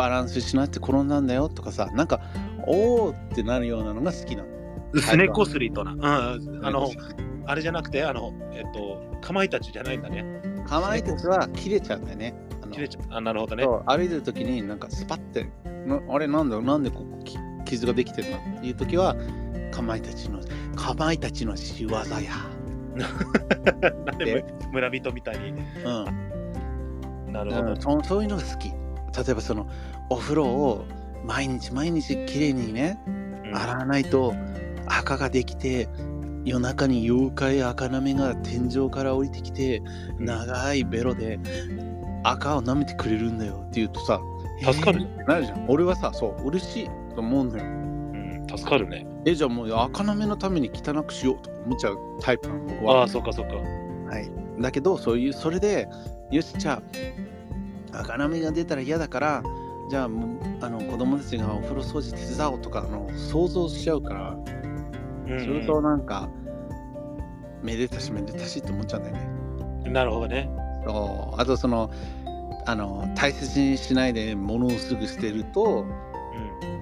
[0.00, 2.22] バランス失って転んだんだよとかさなんか
[2.66, 4.48] おおってなるようなのが好きなの
[5.02, 5.92] すねこすりとな。
[5.92, 6.90] うん、あの、
[7.44, 10.24] あれじゃなくて、あの、えっと、かまいたちじゃないんだね。
[10.66, 13.02] かまいたちは切れちゃうんだよねあの切れちゃう。
[13.10, 13.64] あ、なるほどね。
[13.86, 15.50] 歩いてる時になんかスパッて
[15.86, 17.36] なあれなんだなんでここき
[17.66, 18.38] 傷ができてるの？
[18.38, 19.14] っていう時は
[19.70, 20.40] かまいたちの
[20.74, 22.04] かまいたちの仕業や
[24.06, 25.50] なんでむ村人みたいに。
[25.50, 27.68] うんなるほど。
[27.68, 29.68] うんそそういうのが好き例えばその
[30.10, 30.84] お風呂を
[31.24, 33.10] 毎日毎日きれいにねう
[33.50, 33.56] ん。
[33.56, 34.34] 洗わないと
[34.86, 35.88] 赤ができて
[36.44, 39.82] 夜中に妖怪赤なめが天井から降りてきて
[40.18, 40.24] うん。
[40.26, 41.38] 長いベロで
[42.22, 44.20] 赤を舐めてくれるんだよって言うとさ
[44.62, 45.00] 助かる。
[45.18, 45.64] えーなるじゃん。
[45.68, 47.64] 俺はさそう嬉しいと思うんだよ。
[47.64, 49.06] うん、助かるね。
[49.24, 53.00] えじゃあもう赤なめのために汚くしようとか思っちゃうタイプなの僕は。
[53.00, 53.54] ああ、そっかそっか。
[53.54, 54.30] はい、
[54.60, 55.88] だけどそういうそれで
[56.30, 56.82] よしじゃ
[57.92, 59.42] あ赤波が出たら嫌だから
[59.90, 64.36] じゃああの子供たちがお風呂掃除手伝おうとかあの想像しちゃうから、
[65.26, 65.40] うん。
[65.40, 66.28] するとなんか
[67.60, 69.22] めでたしめでたしって思っちゃうんだよね。
[69.86, 70.48] うんなるほどね。
[70.86, 71.40] そう。
[71.40, 71.90] あとその
[72.66, 75.84] あの大切にしないで物をすぐ捨てると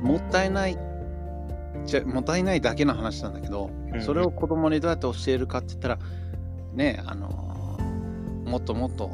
[0.03, 0.77] もったいない
[1.87, 4.03] じゃもったいないだけの話なんだけど、うん。
[4.03, 5.99] それを子供にどうやって教えるかって言ったら
[6.75, 7.29] ねあの
[8.45, 9.11] もっともっと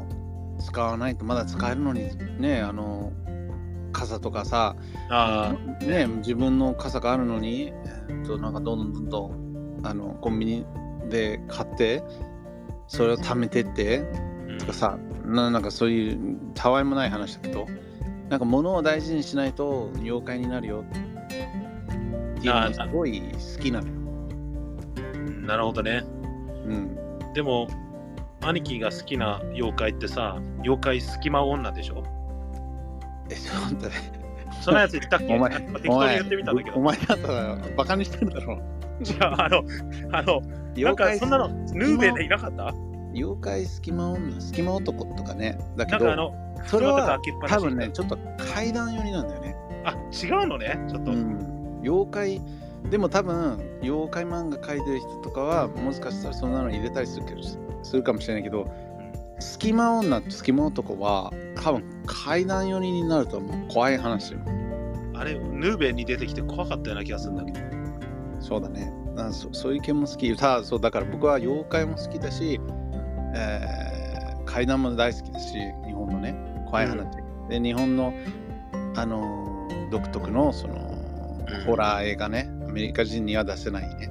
[0.59, 2.09] 使わないとまだ使えるのに
[2.41, 3.13] ねあの
[3.95, 4.75] 傘とかさ、
[5.09, 7.71] あね、自分の傘があるのに、
[8.09, 10.65] えーっとなんかどんどんどんあのコンビニ
[11.09, 12.03] で買って
[12.87, 14.03] それを貯めてって
[14.55, 14.57] あ。
[14.59, 17.67] とかさななんかそういうたわいもない話だけど
[18.29, 20.91] なんか物を大事にしないと妖怪になるよっ
[22.41, 23.93] ていうのがすごい好きなのよ。
[23.93, 23.97] う
[25.29, 26.03] んなるほどね。
[26.65, 26.97] うん、
[27.33, 27.67] でも、
[28.41, 32.03] 兄貴が好きな妖怪ってさ、妖怪隙間女でしょ？
[33.29, 33.95] えちょっと待って
[34.61, 35.35] そのやつ言ったっけ？
[35.35, 36.77] お前適当お前に言ってみたんだけど。
[36.77, 38.61] お前だったらバカにしてるだろ。
[39.01, 39.63] じゃあ、あの、
[40.11, 42.73] あの、なん妖怪かそんなの、ヌーベでいなかった？
[43.13, 45.57] 妖怪隙間女、隙間男とかね。
[45.75, 46.33] だけど、あの、
[46.65, 48.17] それは多分ね、ちょっと
[48.53, 49.55] 階段寄りなんだよね。
[49.83, 51.11] あ、違うのね、ちょっと。
[51.11, 52.41] うん、妖怪、
[52.89, 57.41] でも多分、妖怪漫画描いてる人とかは、もしかしたらそんなの入れたりするけど
[57.83, 58.67] するかもしれないけど、
[59.39, 64.39] 隙間女と隙間男は、多分階段寄りになるともう怖い話よ。
[65.13, 67.59] あれ、ヌーベに出てきて怖かったような気がするんだけど。
[68.39, 68.91] そうだね。
[69.17, 70.35] あそそういう系も好き。
[70.35, 72.59] ただそうだから僕は妖怪も好きだし、
[73.35, 73.85] えー
[74.45, 75.53] 怪談も大好きだし、
[75.85, 76.35] 日本のね、
[76.67, 77.05] 怖い話。
[77.49, 78.13] で、日本の、
[78.95, 84.09] あのー独特のその、うんホラー映画ね、アメリカ人には出せないね。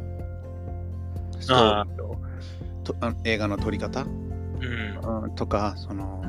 [1.41, 4.07] ストーリーととあ映画の撮り方、
[4.61, 5.25] うん。
[5.25, 6.23] うん、とか、その、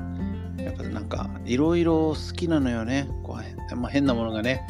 [0.57, 3.07] やっぱなんか、いろいろ好きなのよね。
[3.23, 3.45] 怖い。
[3.75, 4.65] まあ、変なものがね。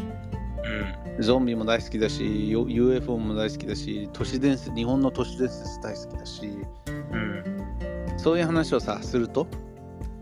[1.17, 1.21] うん。
[1.21, 6.49] ゾンビも大好きだし、よ UFO も大好きだし、都市伝説、日本の都市伝説大好きだし、
[7.11, 7.43] うん。
[8.17, 9.47] そういう話をさ、すると、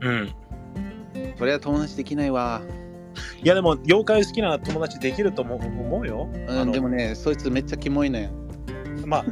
[0.02, 0.30] うん。
[1.38, 2.62] それは友達できないわ。
[3.42, 6.30] いや、でも、妖怪好きな友達できると思うよ。
[6.48, 8.30] あうん、のでもね、そいつめっちゃキモいのよ。
[9.06, 9.26] まあ、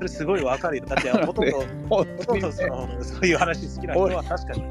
[0.00, 0.84] れすごいわかるよ。
[0.86, 4.64] だって、ほとんど、ほとんどそのそういう話好きな人は確かに。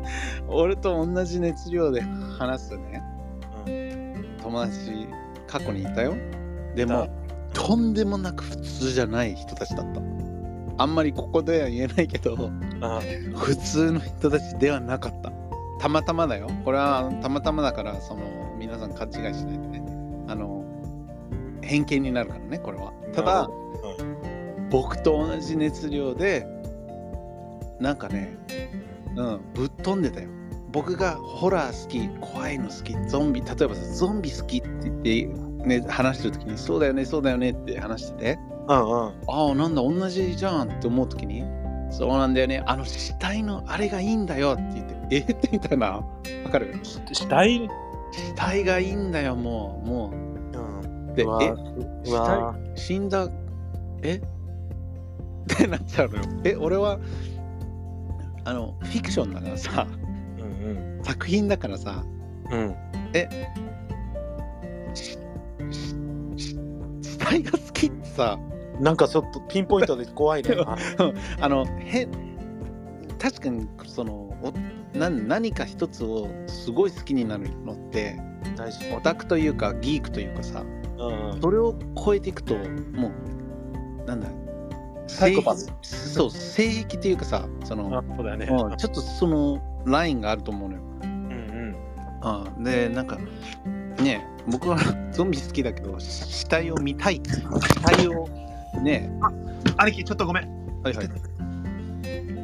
[0.48, 3.04] 俺と同じ熱量で話すね、
[3.68, 5.08] うん友達、
[5.48, 6.16] 過去にいたよ。
[6.76, 7.10] でも、
[7.54, 10.02] とんでもなく普通じゃない人たちだった。
[10.78, 12.50] あんまりここでは言えないけど、
[12.82, 13.02] あ
[13.36, 15.32] 普通の人たちではなかった。
[15.80, 16.48] たまたまだよ。
[16.64, 18.22] これはたまたまだから、その
[18.58, 19.84] 皆さん勘違いしないでね。
[20.28, 20.64] あの、
[21.62, 22.94] 偏見になるからね、これは。
[23.14, 23.50] ただ、
[24.70, 26.46] 僕と同じ熱量で、
[27.80, 28.38] なんかね、
[29.16, 30.30] うん、ぶっ飛んでたよ。
[30.72, 34.70] 僕がホラー好き、怖いの好き、ゾンビ、例えばさ、ゾンビ好きって
[35.04, 39.14] 言って、ね、話してる時に、そうだよね、そうだよねって話してて、うんうん。
[39.28, 41.44] ああ、なんだ、同じじゃんって思う時に、
[41.90, 46.04] そうなんだよね、あの死体のあれがいいんだよって言って、えーってみたいな、わ
[46.52, 46.80] かる？
[46.84, 47.68] 死体？
[48.12, 50.14] 死体がいいんだよ、もう、もう、
[50.58, 51.16] うん。
[51.16, 53.28] で、え、うわ死んだ、
[54.04, 54.22] え？
[55.54, 56.24] ってなっちゃうのよ。
[56.44, 57.00] え、俺は、
[58.46, 59.88] あの、フィクションだからさ、
[60.40, 62.04] うん作品だからさ、
[62.52, 62.60] うん。
[62.60, 62.76] うん
[64.94, 65.18] し
[65.72, 65.96] し
[66.38, 66.60] し
[67.02, 68.40] 死体が好きってさ、
[68.80, 70.56] なんかちょっとピンポイントで怖いね。
[70.66, 70.78] あ
[71.42, 72.08] あの、へ
[73.20, 74.54] 確かに、その、お
[74.98, 78.20] な何か一つをすごい好きになるのって、
[78.56, 78.92] 大事。
[78.96, 80.64] オタクというか、ギークというかさ、
[80.98, 81.42] うんうん。
[81.42, 83.12] それを超えていくと、も
[84.04, 84.28] う、なんだ、
[85.10, 85.72] サイコパス。
[85.82, 88.46] 性そう、性癖というかさ、その、あそうだよね。
[88.46, 90.82] うんちょっとそのラインがあると思うのよ。
[91.04, 91.36] うんう
[91.72, 91.76] ん。
[92.22, 93.18] あで、なんか、
[94.02, 94.78] ね僕は
[95.12, 97.22] ゾンビ好きだけど、し死体を見たい。
[97.26, 98.28] 死体を、
[98.82, 99.12] ね。
[99.78, 100.44] 兄貴ちょっとごめん。
[100.84, 101.10] はいはい。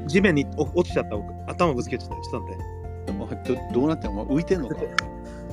[0.07, 1.33] 地面にお落ちちゃった僕。
[1.47, 2.15] 頭ぶつけちゃった。
[2.15, 2.45] ちょっ
[3.05, 3.55] と待って。
[3.73, 4.75] どどうなってんの浮いてんのか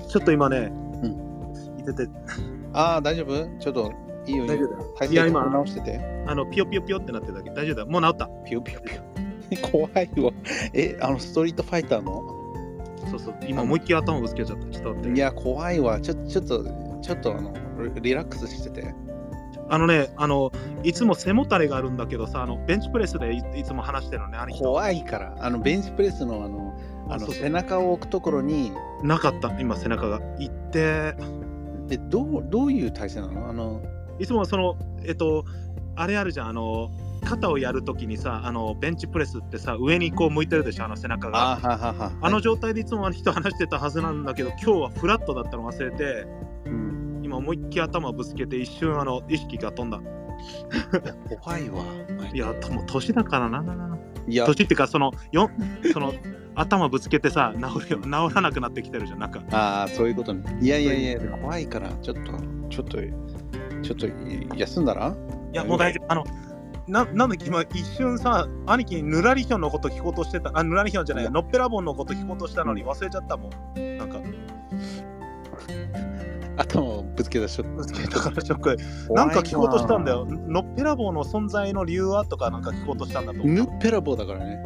[0.08, 0.70] ちょっと今ね、
[1.02, 2.10] ういてて、
[2.72, 3.92] ああ、大丈夫ちょっと
[4.26, 4.54] いいよいいよ。
[4.54, 4.94] 大丈夫だよ。
[4.96, 6.00] 体勢いや今直してて。
[6.26, 7.50] あの、ピヨピヨピヨってなってるだけ。
[7.50, 7.86] 大丈夫だよ。
[7.88, 8.26] もう治った。
[8.44, 9.02] ピヨピヨピヨ。
[9.70, 10.32] 怖いわ。
[10.72, 12.22] え、あの、ストリートファイターの？
[13.10, 13.34] そうそう。
[13.46, 14.66] 今思いっきり頭ぶつけちゃった。
[14.68, 15.08] ちょっと。
[15.08, 16.00] いや、怖いわ。
[16.00, 16.64] ちょちょっと、
[17.02, 17.52] ちょっとあの、
[17.94, 18.94] リリラックスしてて。
[19.68, 20.50] あのね、あの、
[20.82, 24.70] いつも背もたれがあるんだけどさ、あの、ベンチプレスでいいつも話してるのね、兄貴と。
[24.70, 25.34] 怖いから。
[25.38, 26.74] あの、ベンチプレスのあの、
[27.08, 30.20] あの背中を置くところに、なかった、今背中が。
[30.38, 31.14] 行って、
[31.90, 33.48] え、どう、どういう体勢なの？
[33.48, 33.82] あの、
[34.22, 35.44] いつもその、えっと、
[35.96, 36.92] あれあるじゃん、あの、
[37.24, 41.58] 肩をやるときにさ、あの、ベンチプレスってさ、上にこう向いてるでしょ、あの背中が。
[42.20, 46.26] あの状態でいつもあの人話してたはずなんだけど、今日はフラットだったの忘れて、
[46.66, 50.00] うん、今思いっきり頭ぶつけて一瞬あの意識が飛んだ。
[51.40, 51.82] 怖いわ。
[52.32, 53.98] いや、ともう年だからな。
[54.28, 55.50] いや、年っていうか、その、よ
[55.92, 56.14] その
[56.54, 59.18] 頭ぶつけてさ、治るよ治らなくなってきてるじゃん。
[59.18, 60.58] なんか、ああ、そういうことね。
[60.60, 62.32] いやいやいや、怖いから、ちょっと、
[62.68, 62.98] ちょっと、
[63.82, 64.06] ちょっと
[64.56, 65.14] 休んだら？
[65.52, 66.12] いや、もう大丈夫。
[66.12, 66.24] あの、
[66.88, 73.98] ななんで今一瞬さ、兄貴にヌラリヒョンのこと聞こうとしてた、あ、ヌラリヒョンじゃない、ノッペラボンのこと聞こうとしたのに忘れちゃったもん。
[73.98, 74.18] なんか、
[76.56, 78.84] 頭をぶつけたショッぶつけたからショックで。
[79.14, 80.26] なんか聞こうとしたんだよ。。
[80.26, 83.54] ノッペラボンの存在の理由はとかなんか聞こうとしたんだと思う。
[83.54, 84.58] ヌッペラボーだからね。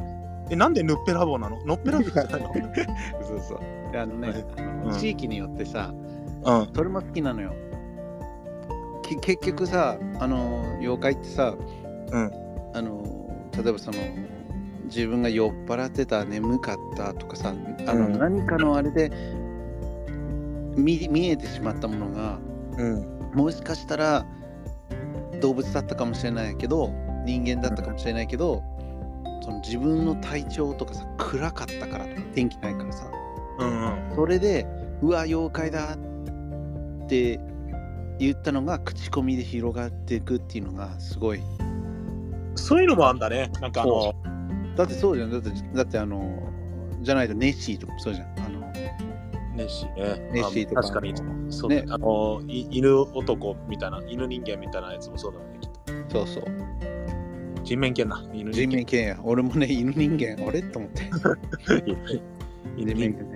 [0.51, 1.59] え、なんでヌッペラボンなの？
[1.64, 2.49] ノッペラボンじゃないの？
[3.27, 3.61] そうそう。
[3.93, 4.45] であのね、
[4.85, 6.69] うん地域によってさ、うん。
[6.75, 7.53] それも好きなのよ。
[9.07, 11.55] き結局さ、あの、妖怪ってさ、
[12.13, 12.31] うん
[12.75, 13.99] あの、例えばその、
[14.85, 17.55] 自分が酔っ払ってた、眠かったとかさ、
[17.87, 19.11] あの、うん何かのあれで
[20.77, 22.39] 見見えてしまったものが、
[22.77, 23.17] うん。
[23.35, 24.27] もしかしたら
[25.41, 26.91] 動物だったかもしれないけど
[27.25, 28.63] 人間だったかもしれないけど、
[29.43, 33.11] その自分の体調とかさ暗かったからとか天気ないからさ
[33.59, 34.17] うんうん。
[34.17, 34.67] それで
[35.03, 37.41] うわ妖怪だって
[38.19, 41.41] 言ったのが口コミで広がっていくっていうのがすごい
[42.55, 43.51] そういうのもあんだね。
[43.61, 44.14] なんかあのそ、
[44.77, 46.51] だってそうじゃんだってだってあの
[47.03, 48.61] じゃないとネッシーとかもそうじゃんあの
[49.57, 50.31] ネッシーね。
[50.33, 51.14] ネッシーとかあ確かに。
[51.51, 51.87] そうねね。
[51.91, 55.71] あの、い犬男みたいな、犬人間みたいなやつもそうだよね、きっ
[56.11, 56.25] と。
[56.25, 56.45] そうそう
[57.64, 58.23] 人面犬な。
[58.33, 61.11] 犬人面犬や俺もね犬人間俺と思って
[62.77, 63.27] 犬人間。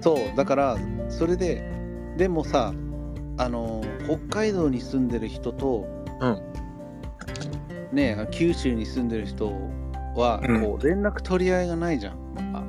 [0.00, 0.78] そうだから
[1.08, 1.68] それで
[2.16, 2.72] でもさ
[3.38, 5.86] あの北海道に住んでる人と、
[6.20, 6.38] うん。
[7.92, 9.52] ね九州に住んでる人
[10.14, 10.62] は、うん。
[10.62, 12.18] こう連絡取り合いがないじゃん。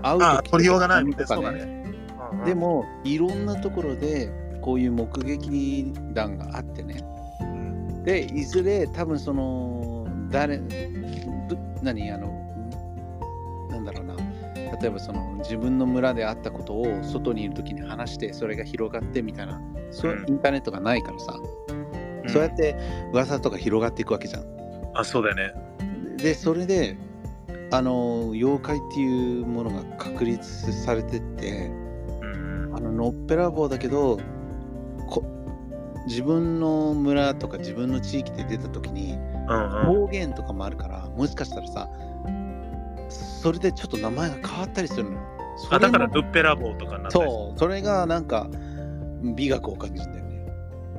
[0.04, 1.18] あ会う取りようがないもんね。
[1.18, 1.84] とかそうだね。
[2.46, 7.04] で、もいろんなところでこういう目撃談があってね。
[7.42, 8.04] うん。
[8.04, 10.66] でいずれ多分その誰ど
[11.82, 12.28] 何あの
[13.72, 14.16] なんだろうな
[14.82, 19.62] 例えばその自分の村であったことを外にいる時に話してそれが広がってみたいな
[19.92, 21.40] そううんインターネットがないからさ、
[22.28, 22.76] そうやって
[23.12, 24.44] 噂とか広がっていくわけじゃん。
[24.94, 25.54] あ、そうだよね。
[26.18, 26.98] でそれで
[27.72, 31.72] あの妖怪っていうものが確立されてって
[32.22, 34.20] うんあののっぺらぼうだけど
[35.08, 35.24] こ
[36.08, 39.86] 自分の村とか自分の地域で出た時にうんうん。
[39.86, 41.90] 方言とかもあるからもしかしたらさ
[43.40, 45.20] それでちょっと名前が変わったりするのよ。
[45.72, 48.50] あ、だから、もルッペラボーとかになそうそれがなんか
[49.36, 50.30] 美学を感じるんだよね。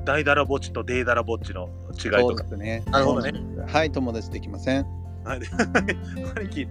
[0.07, 2.43] 大ダラボッチとデイダラボッチの違いそうとか。
[2.45, 2.83] ですね。
[2.87, 3.33] なるほどね
[3.67, 4.87] はい友達できません。
[5.25, 5.41] はい
[6.41, 6.69] 兄貴、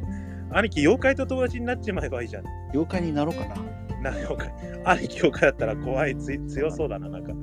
[0.51, 2.45] 兄貴、妖怪と友達になっちまえばいいじゃん。
[2.74, 4.11] 妖怪になろうかな。
[4.11, 4.53] な妖怪。
[4.86, 7.09] 兄貴妖怪だったら怖い、つ強そうだな。
[7.09, 7.34] なんか、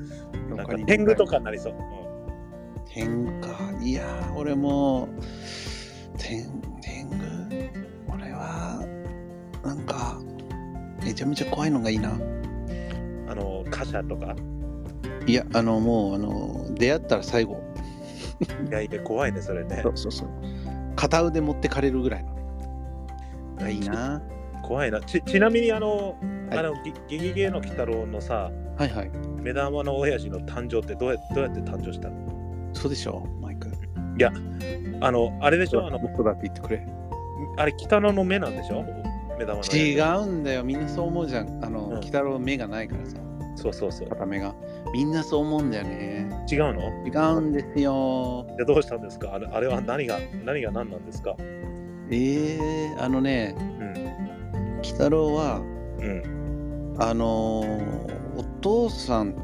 [0.57, 1.74] なんか天狗とかになりそう。
[2.89, 3.49] 天か。
[3.81, 5.09] いやー、俺も、
[6.18, 6.47] 天、
[9.67, 10.21] なんか、
[11.05, 12.12] めちゃめちゃ怖いのがいいな。
[12.12, 14.37] うんあの、貨車とか？
[15.27, 17.61] いや、あの、もう、あの、出会ったら最後。
[18.69, 19.89] いやいや、怖いね、それねそ。
[19.89, 20.29] うそうそう。
[20.95, 22.37] 片腕持ってかれるぐらいの。
[23.59, 24.23] がいいな。
[24.62, 25.01] 怖いな。
[25.01, 26.17] ちちなみに、あの、
[26.51, 29.11] はいあの、ゲゲゲゲの鬼太郎のさ、はいはい。
[29.43, 32.71] 目玉の親父の誕生ってどうやどうやって誕生したの？
[32.73, 33.69] そうでしょ、マイク。
[35.01, 35.85] あの、あれでしょ？
[35.85, 36.87] あの、そうだって言ってくれ。
[37.57, 38.85] あれ、北野の目なんでしょ？
[39.39, 39.64] 目玉の。
[39.64, 40.64] 違うんだよ。
[40.64, 41.64] みんなそう思うじゃん。
[41.64, 43.16] あの、うん鬼太郎目がないからさ。
[43.55, 44.09] そうそうそう。
[44.09, 44.55] 片目が。
[44.93, 46.28] みんなそう思うんだよね。
[46.51, 46.82] 違うの？
[47.07, 48.47] 違うんですよ。
[48.59, 49.34] でどうしたんですか？
[49.34, 51.34] あれあれは何が何が何なんですか？
[51.39, 54.78] えー、あのね、うん。
[54.78, 55.62] 鬼太郎は、う
[56.03, 56.97] ん。
[56.99, 59.34] あのーお父さん、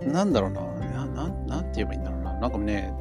[0.00, 2.32] なんだろうな、ななんなんて言えばいいんだろうな。
[2.40, 2.92] なんかね、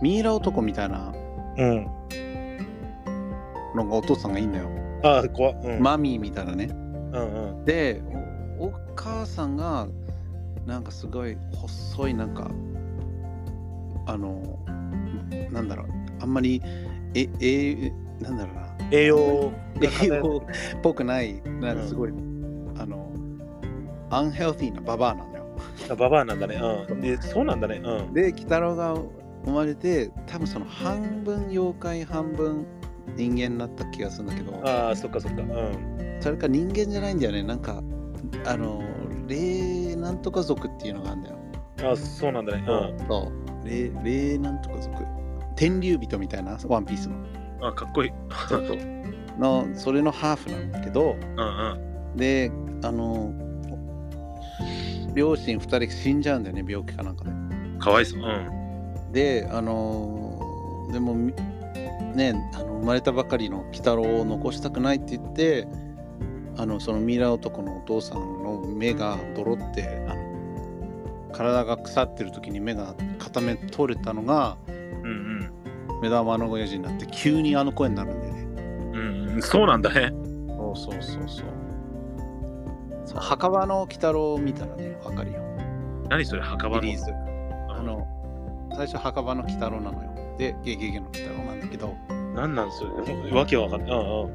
[0.00, 1.12] ミイラ男みたいな
[1.58, 1.88] うん。
[3.74, 4.68] のがお父さんがいいんだよ。
[5.02, 5.82] ああ、怖っうん。
[5.82, 6.68] マミーみたいなね。
[7.12, 7.64] うんうん。
[7.64, 8.02] で
[8.58, 9.86] お、お母さんが、
[10.66, 12.50] なんかすごい細い、なんか、
[14.06, 14.58] あの、
[15.50, 15.86] なんだろう、
[16.20, 16.62] あんまり、
[17.14, 18.62] え、え、なんだろうな。
[18.90, 20.42] 栄養が栄養
[20.76, 22.10] っぽくない、なんかすごい、
[22.78, 23.10] あの、
[24.10, 25.46] アンヘルティーなババアなんだよ。
[25.90, 26.60] あババアなんだね。
[26.88, 27.00] うん。
[27.00, 27.80] で、そうなんだね。
[27.82, 28.12] うん。
[28.12, 28.94] で、鬼太郎が
[29.44, 32.66] 生まれて、多分その半分妖怪、半分
[33.16, 35.42] 人間になった気がするんだけど、ああ、そっかそっか。
[35.42, 36.18] うん。
[36.20, 37.42] それか人間じゃないんだよね。
[37.42, 37.82] なんか、
[38.46, 38.82] あの、
[39.26, 41.36] 霊なんとか族っていうのがあるんだよ。
[41.84, 42.64] ああ、そうなんだね。
[42.66, 43.06] うん。
[43.06, 43.32] そ
[43.64, 43.68] う。
[43.68, 45.04] 霊、霊なんとか族。
[45.56, 47.16] 天竜人みたいな、ワンピースの。
[47.68, 48.10] あかっこいい。
[48.48, 48.78] そうそう。
[49.38, 51.44] の、それのハーフなんだけど、うん
[52.10, 52.16] うん。
[52.16, 52.50] で、
[52.82, 53.32] あの、
[55.14, 57.30] 両親2人死んじゃうんだよね、病気かなんかで。
[57.78, 58.20] かわいそう。
[58.20, 59.12] うん。
[59.12, 61.32] で、あのでも、み
[62.14, 65.66] ね、あの生まれたばかりの鬼太郎を残したくないって言って、
[66.56, 75.50] あのそのミイラ男のお父さんの目が泥ってあの体が腐ってる時に目が片目取れたのがうん
[76.02, 78.42] 目玉の親父になって急にあの声になるんだよね。
[78.42, 78.58] うん。
[78.58, 79.42] うんうん。
[79.42, 80.10] そうなんだね。
[80.48, 81.46] そうそうそうそう。
[83.06, 85.40] そう墓場の鬼太郎を見たらね、わかるよ。
[86.10, 86.82] 何それ、墓場の？
[86.82, 87.12] シリーズ。
[87.70, 88.06] ああの、
[88.76, 90.11] 最初墓場の鬼太郎なのよ。
[90.38, 91.94] で、ゲゲゲの鬼太郎なんだけど、
[92.34, 93.32] 何なんそれ？
[93.32, 93.90] わけわかんない。
[93.90, 94.30] うんうん。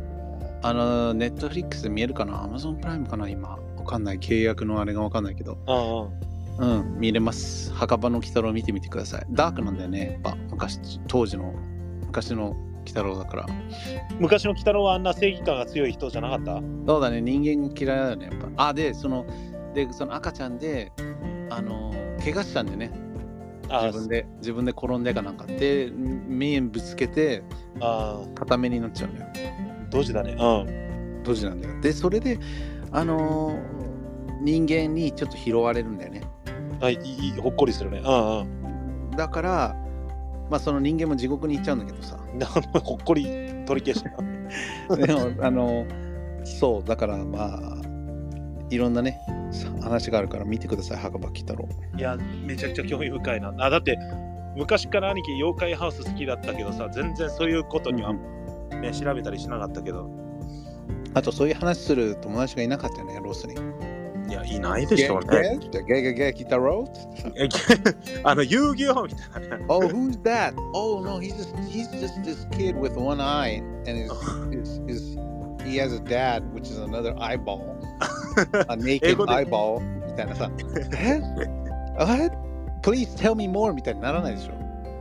[0.62, 2.44] あの、ネットフリックスで見えるかな？
[2.44, 3.28] アマゾンプライムかな？
[3.30, 3.50] 今。
[3.50, 4.20] わかんない。
[4.20, 5.58] 契約のあれがわかんないけど。
[5.68, 6.80] うんうん。
[6.80, 7.72] うん、見れます。
[7.74, 9.26] 墓場の鬼太郎見てみてください。
[9.30, 10.20] ダークなんだよね。
[10.24, 11.54] やっぱ昔、当時の、
[12.08, 13.46] 昔の鬼太郎だから。
[14.20, 16.60] 昔の鬼太郎はあんな正義感が強い人じゃなかった？
[16.88, 18.26] そうだね、人間が嫌いだよね。
[18.26, 18.70] やっぱ。
[18.70, 19.26] あ、で、その、
[19.76, 20.92] で、その赤ちゃんで、
[21.52, 22.92] あの、怪我したんでね。
[23.70, 25.46] あ自分で、自分で転んでかなんか。
[25.46, 27.44] で、目ぶつけて、
[27.80, 29.32] あ片目になっちゃうんだよ。
[29.34, 30.36] ー、ドジだね。
[30.40, 31.24] うん。
[31.24, 31.82] ドジなんだよ。
[31.82, 32.40] で、それで、
[32.92, 33.88] あのー
[34.40, 36.22] 人間にちょっと拾われるんだよね。
[36.80, 38.02] あいいいほっこりするね。
[38.06, 39.12] うんうん。
[39.18, 39.76] だから、
[40.50, 42.18] まあ、その人間も地獄に行っちゃうんだけどさ。
[42.36, 42.46] な
[42.82, 43.26] ほっこり
[43.66, 44.04] 取り消し
[44.88, 44.96] た。
[44.96, 46.08] でも、あのー
[46.46, 47.78] そう、だからまあ、
[48.70, 49.20] いろんなね、
[49.82, 51.68] 話があるから見てください、墓場鬼太郎。
[51.98, 53.54] いや、めちゃくちゃ興味深いな。
[53.58, 53.98] あだって、
[54.56, 60.10] 昔から兄貴、妖怪ハウス好きだったけどさ、全然そういうことには、ね調べたりしなかったけど。
[61.14, 63.56] あと、そういう話する友達がいなかったよね、ロスに。
[64.30, 65.58] いや、いないでしょうね。
[65.72, 66.14] ゲゲゲ？
[66.14, 66.86] ゲゲ鬼太郎？
[67.38, 67.48] え
[68.24, 69.66] あの、遊戯王みたいなね。
[69.70, 70.54] Oh, who's that?
[70.74, 74.12] Oh no, he's just he's just this kid with one eye, and his,
[74.52, 75.18] his, his
[75.66, 77.78] he has a dad, which is another eyeball,
[78.70, 80.52] a 英 naked 語で eyeball みたいなさ。
[80.98, 81.22] え
[81.98, 82.36] ？What?
[82.82, 84.54] Please tell me more みたいにならないでしょ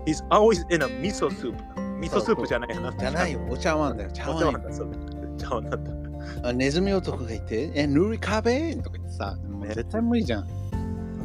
[0.07, 1.55] ？He's always in a miso soup.
[2.01, 2.93] 味噌スープじゃないな。
[2.93, 5.37] じゃないよ、お茶碗だよ、茶碗よお茶碗だ、そう。
[5.39, 5.83] 茶碗だっ
[6.43, 6.49] た。
[6.49, 10.47] あネズミ男がいて、え、ヌリカベーンとか言ってさ、もう絶対無理じゃん。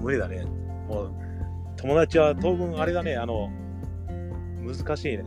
[0.01, 0.45] 無理だね。
[0.87, 1.13] もう、
[1.77, 3.49] 友達は当分あれだね、あの、
[4.61, 5.23] 難しいね。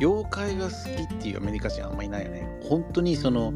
[0.00, 2.60] 妖怪が好きっていうアメリカ人あんまいないよね。
[2.68, 3.52] 本当にその、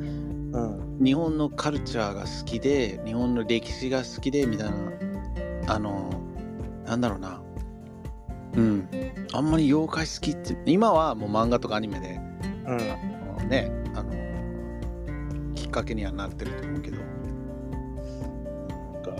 [0.53, 0.99] うん。
[1.05, 4.77] 日本のカルチャーが好きで日本の歴史が好きでみたいな
[5.75, 6.11] あの
[6.85, 7.41] なんだろうな
[8.55, 8.89] うん
[9.33, 12.21] あんまり妖怪好きって今はもう漫画とかアニメで
[12.67, 12.79] うん。
[13.39, 14.13] あのねあの
[15.55, 17.05] きっかけにはなってると思うけどな
[19.01, 19.13] んか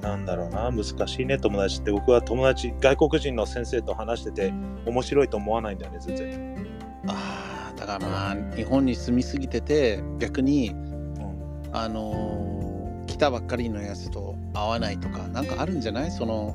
[0.00, 1.90] なんだろうな、難しいね、友達って。
[1.90, 4.52] 僕は友達、外国人の先生と話してて、
[4.86, 6.67] 面白いと思わないんだよね、全然。
[7.08, 11.70] あーだからな日本に住みすぎてて逆にうん。
[11.72, 16.10] あの来たばっかりのやつと合わないとかなんかあるんじゃない？
[16.10, 16.54] その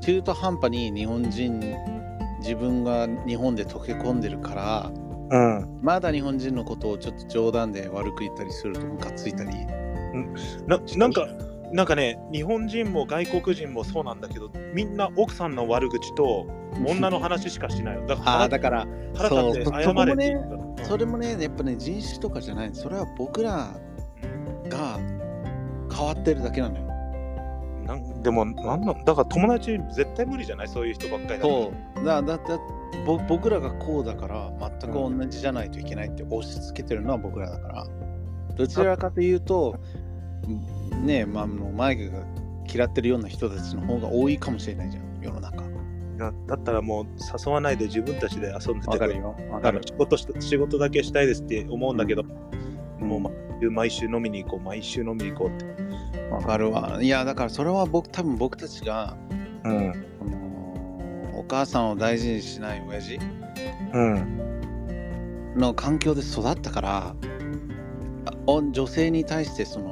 [0.00, 1.60] 中途半端に日本人
[2.40, 4.90] 自分が日本で溶け込んでるから
[5.30, 5.78] うん。
[5.82, 9.50] まだ日本人のことをちょっと冗談で悪く言ったりするとムカついたり
[10.66, 11.26] ななんか、
[11.72, 16.46] なんかね、日本人も外国人もそうなんだけど、みんな奥さんの悪口と
[16.86, 18.06] 女の話しかしないの。
[18.06, 22.70] だからだから、腹立って謝れって言ったのそれもね、やっぱね、人種とかじゃない。
[22.74, 23.70] それは僕ら
[24.68, 24.98] が
[25.94, 26.84] 変わってるだけなのよ。
[26.86, 26.92] うん
[27.86, 30.68] なんでもなんなんだから友達絶対無理じゃない？
[30.68, 32.04] そういう人ばっかりだとそう。
[32.04, 32.60] だだだ
[33.04, 37.86] ぼ僕らがこうだから、全く同じじゃないといけないって押し付けてるのは僕らだから。
[38.54, 39.74] どちらかというと、
[41.04, 42.24] ねまあ、あのマイクが
[42.72, 45.62] 嫌ってるような人たちの方が多いかもしれないじゃん、世の中。
[46.18, 47.06] だだったらもう
[47.46, 49.34] 誘わないで自分たちで遊んでてわかるよ。
[49.50, 49.80] わかる。
[49.84, 52.22] 仕事し仕事だけしたいですって思うんだけど、
[53.00, 56.98] もう毎週毎週飲みに行こう毎週飲みに行こうってわかるわ。
[57.00, 59.16] いや、だからそれは僕、多分僕たちが、
[59.64, 59.90] うん
[60.20, 60.42] あの
[61.34, 63.18] お母さんを大事にしない親父
[63.92, 67.14] うんの環境で育ったから
[68.46, 69.91] 女性に対してそのま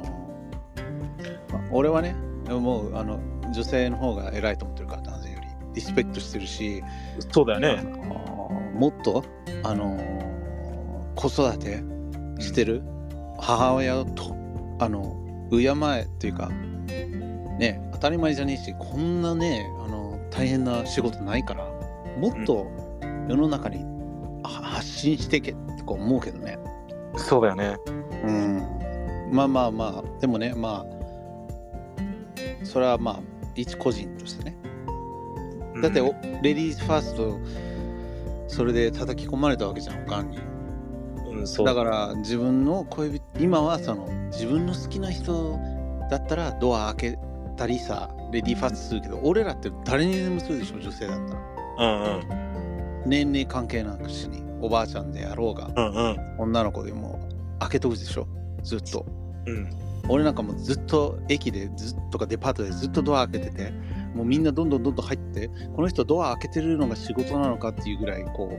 [1.71, 2.15] 俺はね
[2.49, 3.19] もうあの
[3.53, 5.51] 女性の方が偉いと思ってるから男性より。
[5.73, 6.87] リスペクトしてるし、あ
[7.31, 7.81] そうだよね。
[7.81, 9.23] のもっと
[9.63, 9.97] あの
[11.15, 11.83] 子育て
[12.39, 12.83] してる
[13.39, 14.35] 母親と
[14.79, 15.15] あの
[15.49, 16.49] 敬えっていうか
[17.57, 21.65] ね当たり前じゃねえしこんなねあの大変な仕事ないから
[22.17, 22.67] もっと
[23.29, 23.83] 世の中に
[24.43, 26.57] は発信していけってこう思うけどね。
[27.17, 27.77] そうだよね。
[28.23, 31.00] うん、まあまあまあでもねまあ
[32.63, 33.19] それはまあ
[33.55, 34.57] 一個人としてね。
[35.81, 37.39] だって、うんおレディースファースト
[38.47, 40.39] それで叩き込まれたわけじゃんおかんに。
[41.29, 41.65] うん、そう。
[41.65, 45.57] だから自分の恋人今はその自分の好きな人
[46.09, 47.19] だったらドア開け
[47.57, 51.41] たりさレディーファーストするけど俺らって誰にでもするでしょ女性だったら。
[51.77, 53.01] うんうん。
[53.05, 56.35] 年齢関係なくしにおばあちゃんであろうがうんうん。
[56.39, 57.19] 女の子でも
[57.59, 58.27] 開けとくでしょ
[58.63, 59.05] ずっと。
[59.45, 63.71] うん俺なんかもうずっと駅でずっとかデパートでずっとドア開けてて
[64.13, 68.51] もうみんなどんどんどんどん入ってこの人ドア開けてるのが仕事なのかっていうぐらいこ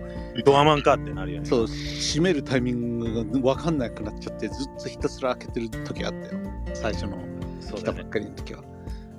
[0.44, 6.40] ドアマンかってなるよねうそう閉めるタイミングが分かんなくなっちゃってずっとひたすら開けてる時あったよ。
[6.74, 7.18] 最初の
[7.60, 8.62] 来たばっかりの時は、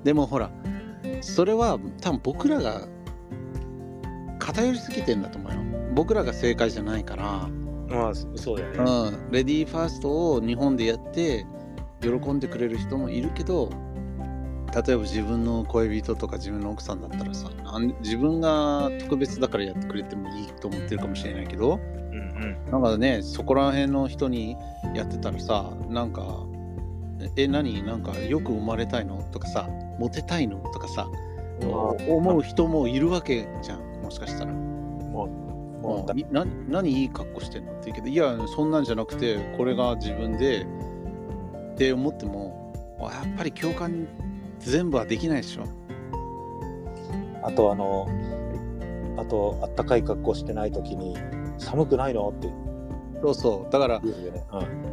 [0.03, 0.51] でもほら
[1.21, 2.88] それは多分僕らが
[4.39, 5.59] 偏りすぎてんだと思うよ。
[5.93, 7.49] 僕らが正解じゃないから。
[7.89, 8.77] まあそそうだよね。
[8.79, 11.45] うん、レディーファーストを日本でやって
[12.04, 13.70] 喜んでくれる人もいるけど
[14.74, 17.49] 例えば自分の恋人とか自分の奥さんだったらさ
[18.01, 21.80] 自分が特別だからやってくれてもいいと思ってるかもしれないけど
[22.12, 22.20] うん
[22.66, 24.58] うんなんかねそこら辺の人に
[24.95, 26.43] やってたらさなんか
[27.38, 27.84] 「え何？
[27.84, 31.08] なんかよく生まれたいの?」とかさ「モテたいの?」とかさ
[31.62, 34.51] 思う人もいるわけじゃんもしかしたら。
[34.51, 35.28] も
[35.84, 37.74] もう何いい格好してんの？
[37.74, 40.66] って言うけどいやそんなんじゃなくてこれが自分で
[41.84, 44.07] って思ってもやっぱり共感
[44.59, 45.63] 全部はできないでしょ。
[47.43, 48.07] あとあの
[49.17, 51.17] あとあったかい格好してない時に
[51.57, 52.29] 寒くないの？
[52.29, 52.47] って。
[53.21, 53.71] そうそう。
[53.71, 54.11] だからね、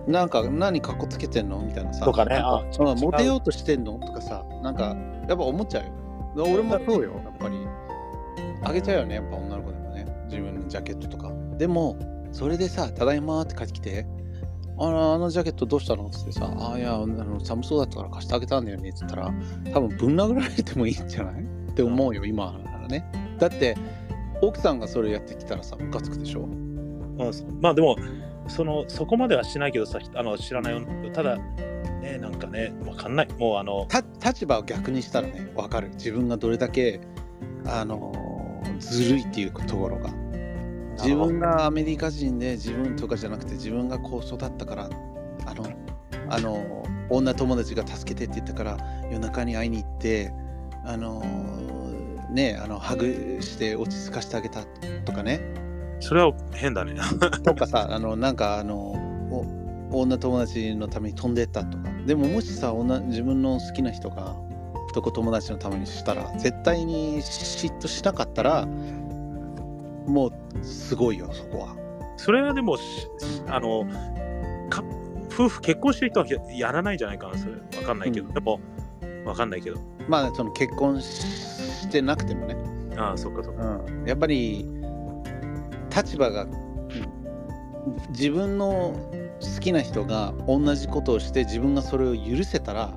[0.07, 1.61] うん、なんか何格好つけてんの？
[1.61, 2.05] みたいなさ。
[2.05, 2.35] とかね。
[2.37, 4.01] あうんモテようとしてんの？
[4.01, 4.45] とかさ。
[4.65, 4.97] なんか
[5.29, 5.85] やっぱ思っちゃう
[6.41, 6.45] よ。
[6.53, 7.13] 俺もそうよ。
[7.13, 7.57] やっぱり。
[8.65, 9.15] あげちゃうよね。
[9.15, 10.07] やっぱ女の子でもね。
[10.27, 11.31] 自分のジャケットとか。
[11.57, 11.97] でも
[12.33, 14.07] それでさ「ただいま」って帰ってきて
[14.81, 19.33] 「あのあのジャケットどうしたの?」っつってさ「あいやあの寒そうだったから貸してあげたんだよね」っつったら
[19.73, 21.43] 多分ぶん殴られてもいいんじゃない？
[21.43, 23.05] って思うよ今ならね。
[23.39, 23.77] だって
[24.43, 26.41] 奥さんがそれやってきたらさムカつくでしょ？
[26.43, 26.47] う。
[26.47, 27.19] ん
[27.61, 27.97] まあでも
[28.49, 31.37] そのそこまではしないけどさあの知らない女の子ただ
[32.01, 33.29] ねなんかねわかんない。
[33.39, 35.91] もうあのた立場を逆にしたらね分かる。
[35.91, 37.01] 自分がどれだけ
[37.67, 40.11] あのずるいっていうところが
[41.03, 44.91] 自分がアメリカ人で自分とかじゃなくて自分がこう育ったから
[45.47, 45.67] あの
[46.29, 48.79] あの女友達が助けてって言ったから
[49.11, 50.33] 夜中に会いに行って
[50.85, 51.23] あの
[52.31, 54.65] ねあのハグして落ち着かせてあげた
[55.05, 55.41] とかね。
[56.01, 56.95] それは変だね。
[57.45, 58.77] とかさあのなんかあの
[59.91, 61.91] お女友達のために飛んでったとか。
[62.07, 64.35] でももしさ女自分の好きな人が
[64.91, 68.67] 男友達のためにしたら絶対に嫉妬しなかったら
[70.07, 70.33] もう
[70.65, 71.77] すごいよそこは。
[72.17, 72.83] それはでもし
[73.47, 73.85] あの
[74.69, 74.83] か
[75.33, 77.55] 夫婦結婚してる人はややらないんじゃないかなそれ。
[77.55, 78.35] わかんないけど、うん。
[78.35, 78.61] でも
[79.25, 79.79] わかんないけど。
[80.09, 82.57] まあその結婚してなくてもね、
[82.97, 83.63] ああそっかそっか。
[83.87, 84.67] うん、やっぱり
[85.95, 86.47] 立場が
[88.11, 88.95] 自分の
[89.41, 92.93] 好きな人が同じことをして自分がそれを許せたら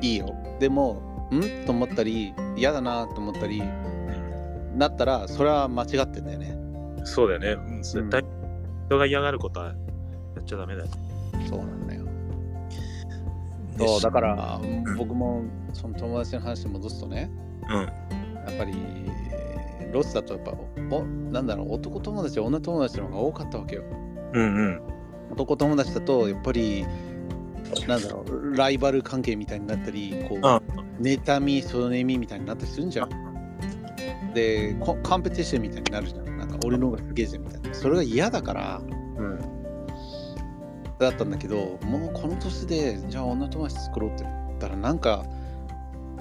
[0.00, 0.34] いいよ。
[0.60, 1.00] でも
[1.32, 1.64] ん？
[1.66, 3.62] と思ったり嫌だなと思ったり
[4.74, 6.56] なったらそれは間違ってんだよね。
[7.04, 7.52] そうだよね。
[7.52, 8.24] うん絶対
[8.86, 9.72] 人が嫌がることはや
[10.40, 10.88] っちゃダメだよ
[11.48, 12.04] そうなんだよ。
[13.78, 14.60] そうだから
[14.96, 17.30] 僕もその友達の話に戻すとね、
[17.68, 17.74] うん。
[17.74, 17.86] や
[18.50, 18.74] っぱり
[19.92, 20.52] ロスだとやっぱ
[20.96, 23.82] おなんだろう男友達女友達の方が多かったわけよ。
[24.32, 24.80] うんうん。
[25.32, 26.86] 男友達だとやっぱり
[27.88, 30.42] なんだろうライバル関係みたいになったりこう、うん。
[31.02, 33.33] 妬みそねみみたいになったりするんじゃん
[34.34, 36.36] でココンペティションみたいになるじゃん。
[36.36, 37.72] なんか俺の方がすげえぜみたいな。
[37.74, 38.80] それが嫌だから。
[38.80, 39.40] うん。
[40.98, 45.24] だったんだけどもうこの年でじゃあ女友達作ろうって言ったらなんか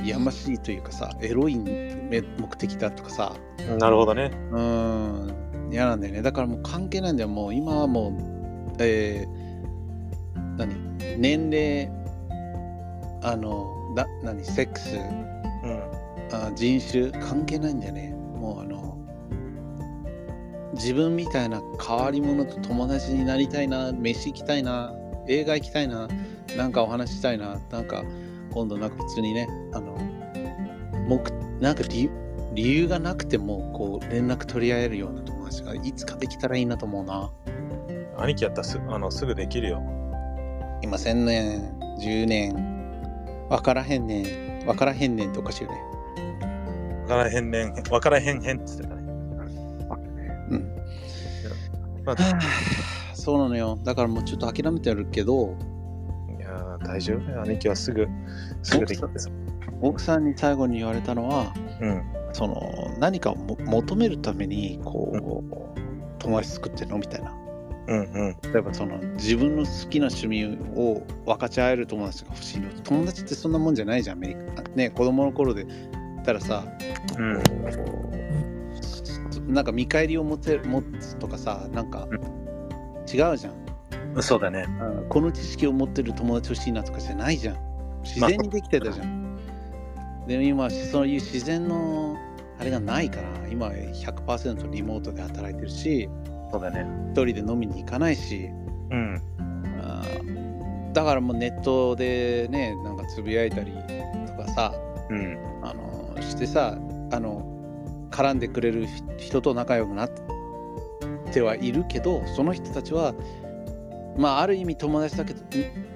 [0.03, 3.33] やましいというかさエロい目目的だとかさ。
[3.77, 4.31] なるほどね。
[4.51, 5.71] うーん。
[5.71, 6.21] 嫌なんだよね。
[6.21, 7.29] だからもう関係ないんだよ。
[7.29, 8.13] もう今はもう
[8.79, 10.75] えー、何？
[11.17, 11.89] 年齢
[13.21, 14.43] あのだ何？
[14.43, 14.95] セックス。
[14.95, 16.02] うん。
[16.33, 18.13] あ人種関係ないんだよね。
[18.13, 18.97] もうあの
[20.73, 24.91] 自分みたいな変わり者と友達になりたいな飯行きたいな
[25.27, 26.07] 映画行きたいな
[26.57, 28.03] なんかお話ししたいななんか
[28.51, 29.95] 今度なんか普通にねあの
[31.07, 31.23] 目
[31.59, 32.11] なんか理由
[32.53, 37.31] 理由がなくてもこう連絡取り合えるような友達がいつかできたらいいなと思うな。
[38.17, 39.81] 兄貴やったらすあのすぐできるよ。
[40.81, 42.53] 今1000年10年
[43.49, 45.77] 分からへんねん分からへんねんっておかしいよね。
[45.77, 45.92] わ
[47.15, 49.01] からへんねん、わからへんへんっつってたね。
[50.49, 50.75] うん
[52.05, 52.39] まあ、は
[53.11, 55.55] あそうなのよだからもうちょっと諦めてるけど
[56.37, 57.41] いやー大丈夫。
[57.41, 58.07] 兄貴はすぐ、
[58.61, 59.33] すぐできるんですよ。
[59.81, 62.03] 奥さんに最後に言われたのはうん。
[62.33, 67.33] その何かをも求めるためにこう、友達作ってるのみたいな
[67.87, 68.51] うんうん。
[68.51, 76.63] 例えばその自分の好きな趣味を分かち合える友達が欲しいの友達ってそんなもんじゃないじゃんアメリカね子供の頃で言ったらさ
[77.19, 77.43] うん。
[79.53, 82.19] なんか見返りを持て持つとかさなんかうん
[83.13, 84.65] 違うじゃんそうだね。
[84.79, 87.57] うんこの知識を持ってる友達欲しいなとかじゃないじゃん
[88.03, 89.37] 自然にできてたじゃん、
[90.27, 92.17] でも今そういう自然の
[92.59, 96.09] あれがないから今100%リモートで働いてるし
[96.51, 96.85] そうだね。
[97.11, 98.49] 一人で飲みに行かないし
[98.91, 99.21] うん。
[100.93, 103.71] だからもうネットでねなんかつぶやいたり
[104.27, 104.73] とかさ
[105.09, 105.52] うん。
[106.23, 106.77] してさ
[107.11, 107.53] あの
[108.11, 110.11] 絡んでくれる人と仲良くなっ
[111.31, 113.13] てはいるけどその人たちは
[114.17, 115.45] まあある意味友達だけどん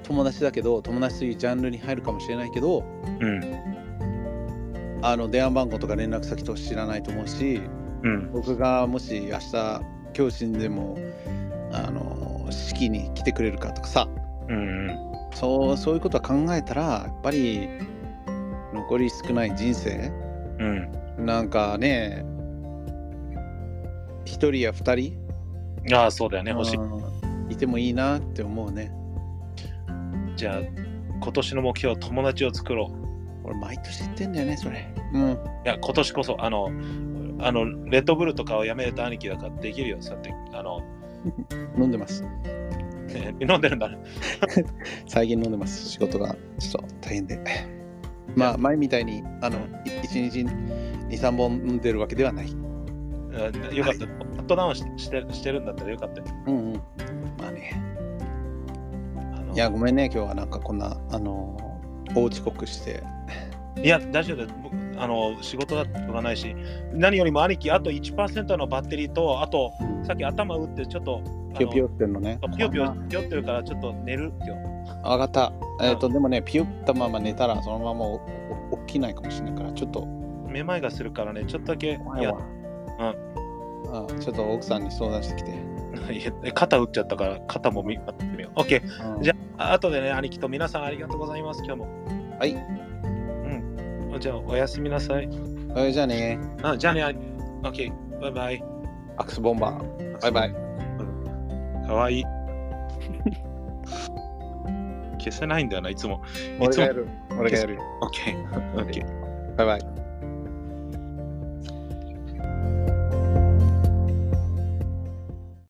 [0.04, 2.84] 友達だけど友達というジャンルに入るかもしれないけど
[3.20, 3.78] うん。
[5.04, 7.62] あの電話番号とか連絡先とか知らないと思うし
[8.04, 8.32] うん。
[8.32, 9.82] 僕がもし明日
[10.18, 10.98] 今日死んでも
[11.72, 14.08] あの式に来てくれるかとかさ
[14.50, 14.90] うん。
[15.36, 17.70] そうそういうことは考えたらやっぱり
[18.74, 20.11] 残り少ない人生？
[20.59, 21.26] うん。
[21.26, 22.26] なんかね
[24.26, 25.18] 一人や二人？
[25.93, 26.51] ああ、そうだよね。
[26.51, 26.78] 欲しい。
[26.78, 27.18] うん
[27.49, 28.91] いてもいいなって思うね
[30.36, 30.59] じゃあ、
[31.22, 33.07] 今年の目標、友達を作ろう。
[33.43, 36.70] 俺毎年言ってんだよねそれうんいや、今年こそ、あの、
[37.39, 39.97] あの、レッドブルとかをやめると兄貴だからできるよ。
[39.99, 40.84] そうやって、あの、
[41.80, 42.24] 飲んでます
[43.09, 43.97] え 飲んでるんだね。
[45.07, 47.39] 最近飲んでます仕事がちょっと大変で
[48.38, 49.62] まあ前みたいにあのい
[50.04, 50.46] 一日
[51.10, 52.48] 23本飲んでるわけではない。
[52.48, 53.76] うん。
[53.76, 54.08] よかった。
[54.08, 56.28] カットダウンししてしてるんだったらよかったよ。
[56.46, 56.74] うんうん。
[57.40, 57.82] まあね。
[59.36, 59.54] あの。
[59.54, 61.58] いやごめんね今日はなんかこんなあの
[62.16, 63.04] 大遅刻して。
[63.84, 64.54] いや、大丈夫だ
[65.00, 66.56] あの仕事だとかないし、
[66.94, 69.72] 何よりも兄貴、あと1%のバッテリーと、あと、
[70.04, 72.40] さっき頭打って、ちょっと、あのピヨピヨってんのね。
[72.56, 74.77] ピヨピヨピヨってるから、ちょっと寝る今日。
[75.04, 78.06] 分かったえっ、とでもねピヨったまま寝たらそのまま
[78.86, 80.18] 起きないかもしれないからちょっと
[80.58, 82.34] めまいがするからね、ちょっとだけ、いや、
[83.00, 83.14] あ
[84.20, 88.60] ちょっと奥さんに相談してきて、 肩打っちゃったから、肩も見やってみよう。
[88.60, 88.82] OK。
[89.16, 91.88] うんじゃあ、後でね、兄貴と皆さんありがとうございます、今日も。
[92.40, 92.58] はいう
[94.16, 94.20] ん。
[94.20, 95.30] じゃあ、おやすみなさい。
[95.74, 97.20] はいじゃあねあじゃあね、兄
[97.62, 97.94] OK。
[98.22, 98.64] バイバイ。
[99.18, 100.56] アクスボンバーバイバイ
[101.88, 102.24] かわいい。
[105.32, 106.22] 消せないんだよな、いつも。
[106.62, 106.86] いつも。
[106.86, 107.08] 俺がやる
[107.38, 108.50] 俺がやる OK。
[108.76, 109.56] OK。
[109.56, 110.07] バイバイ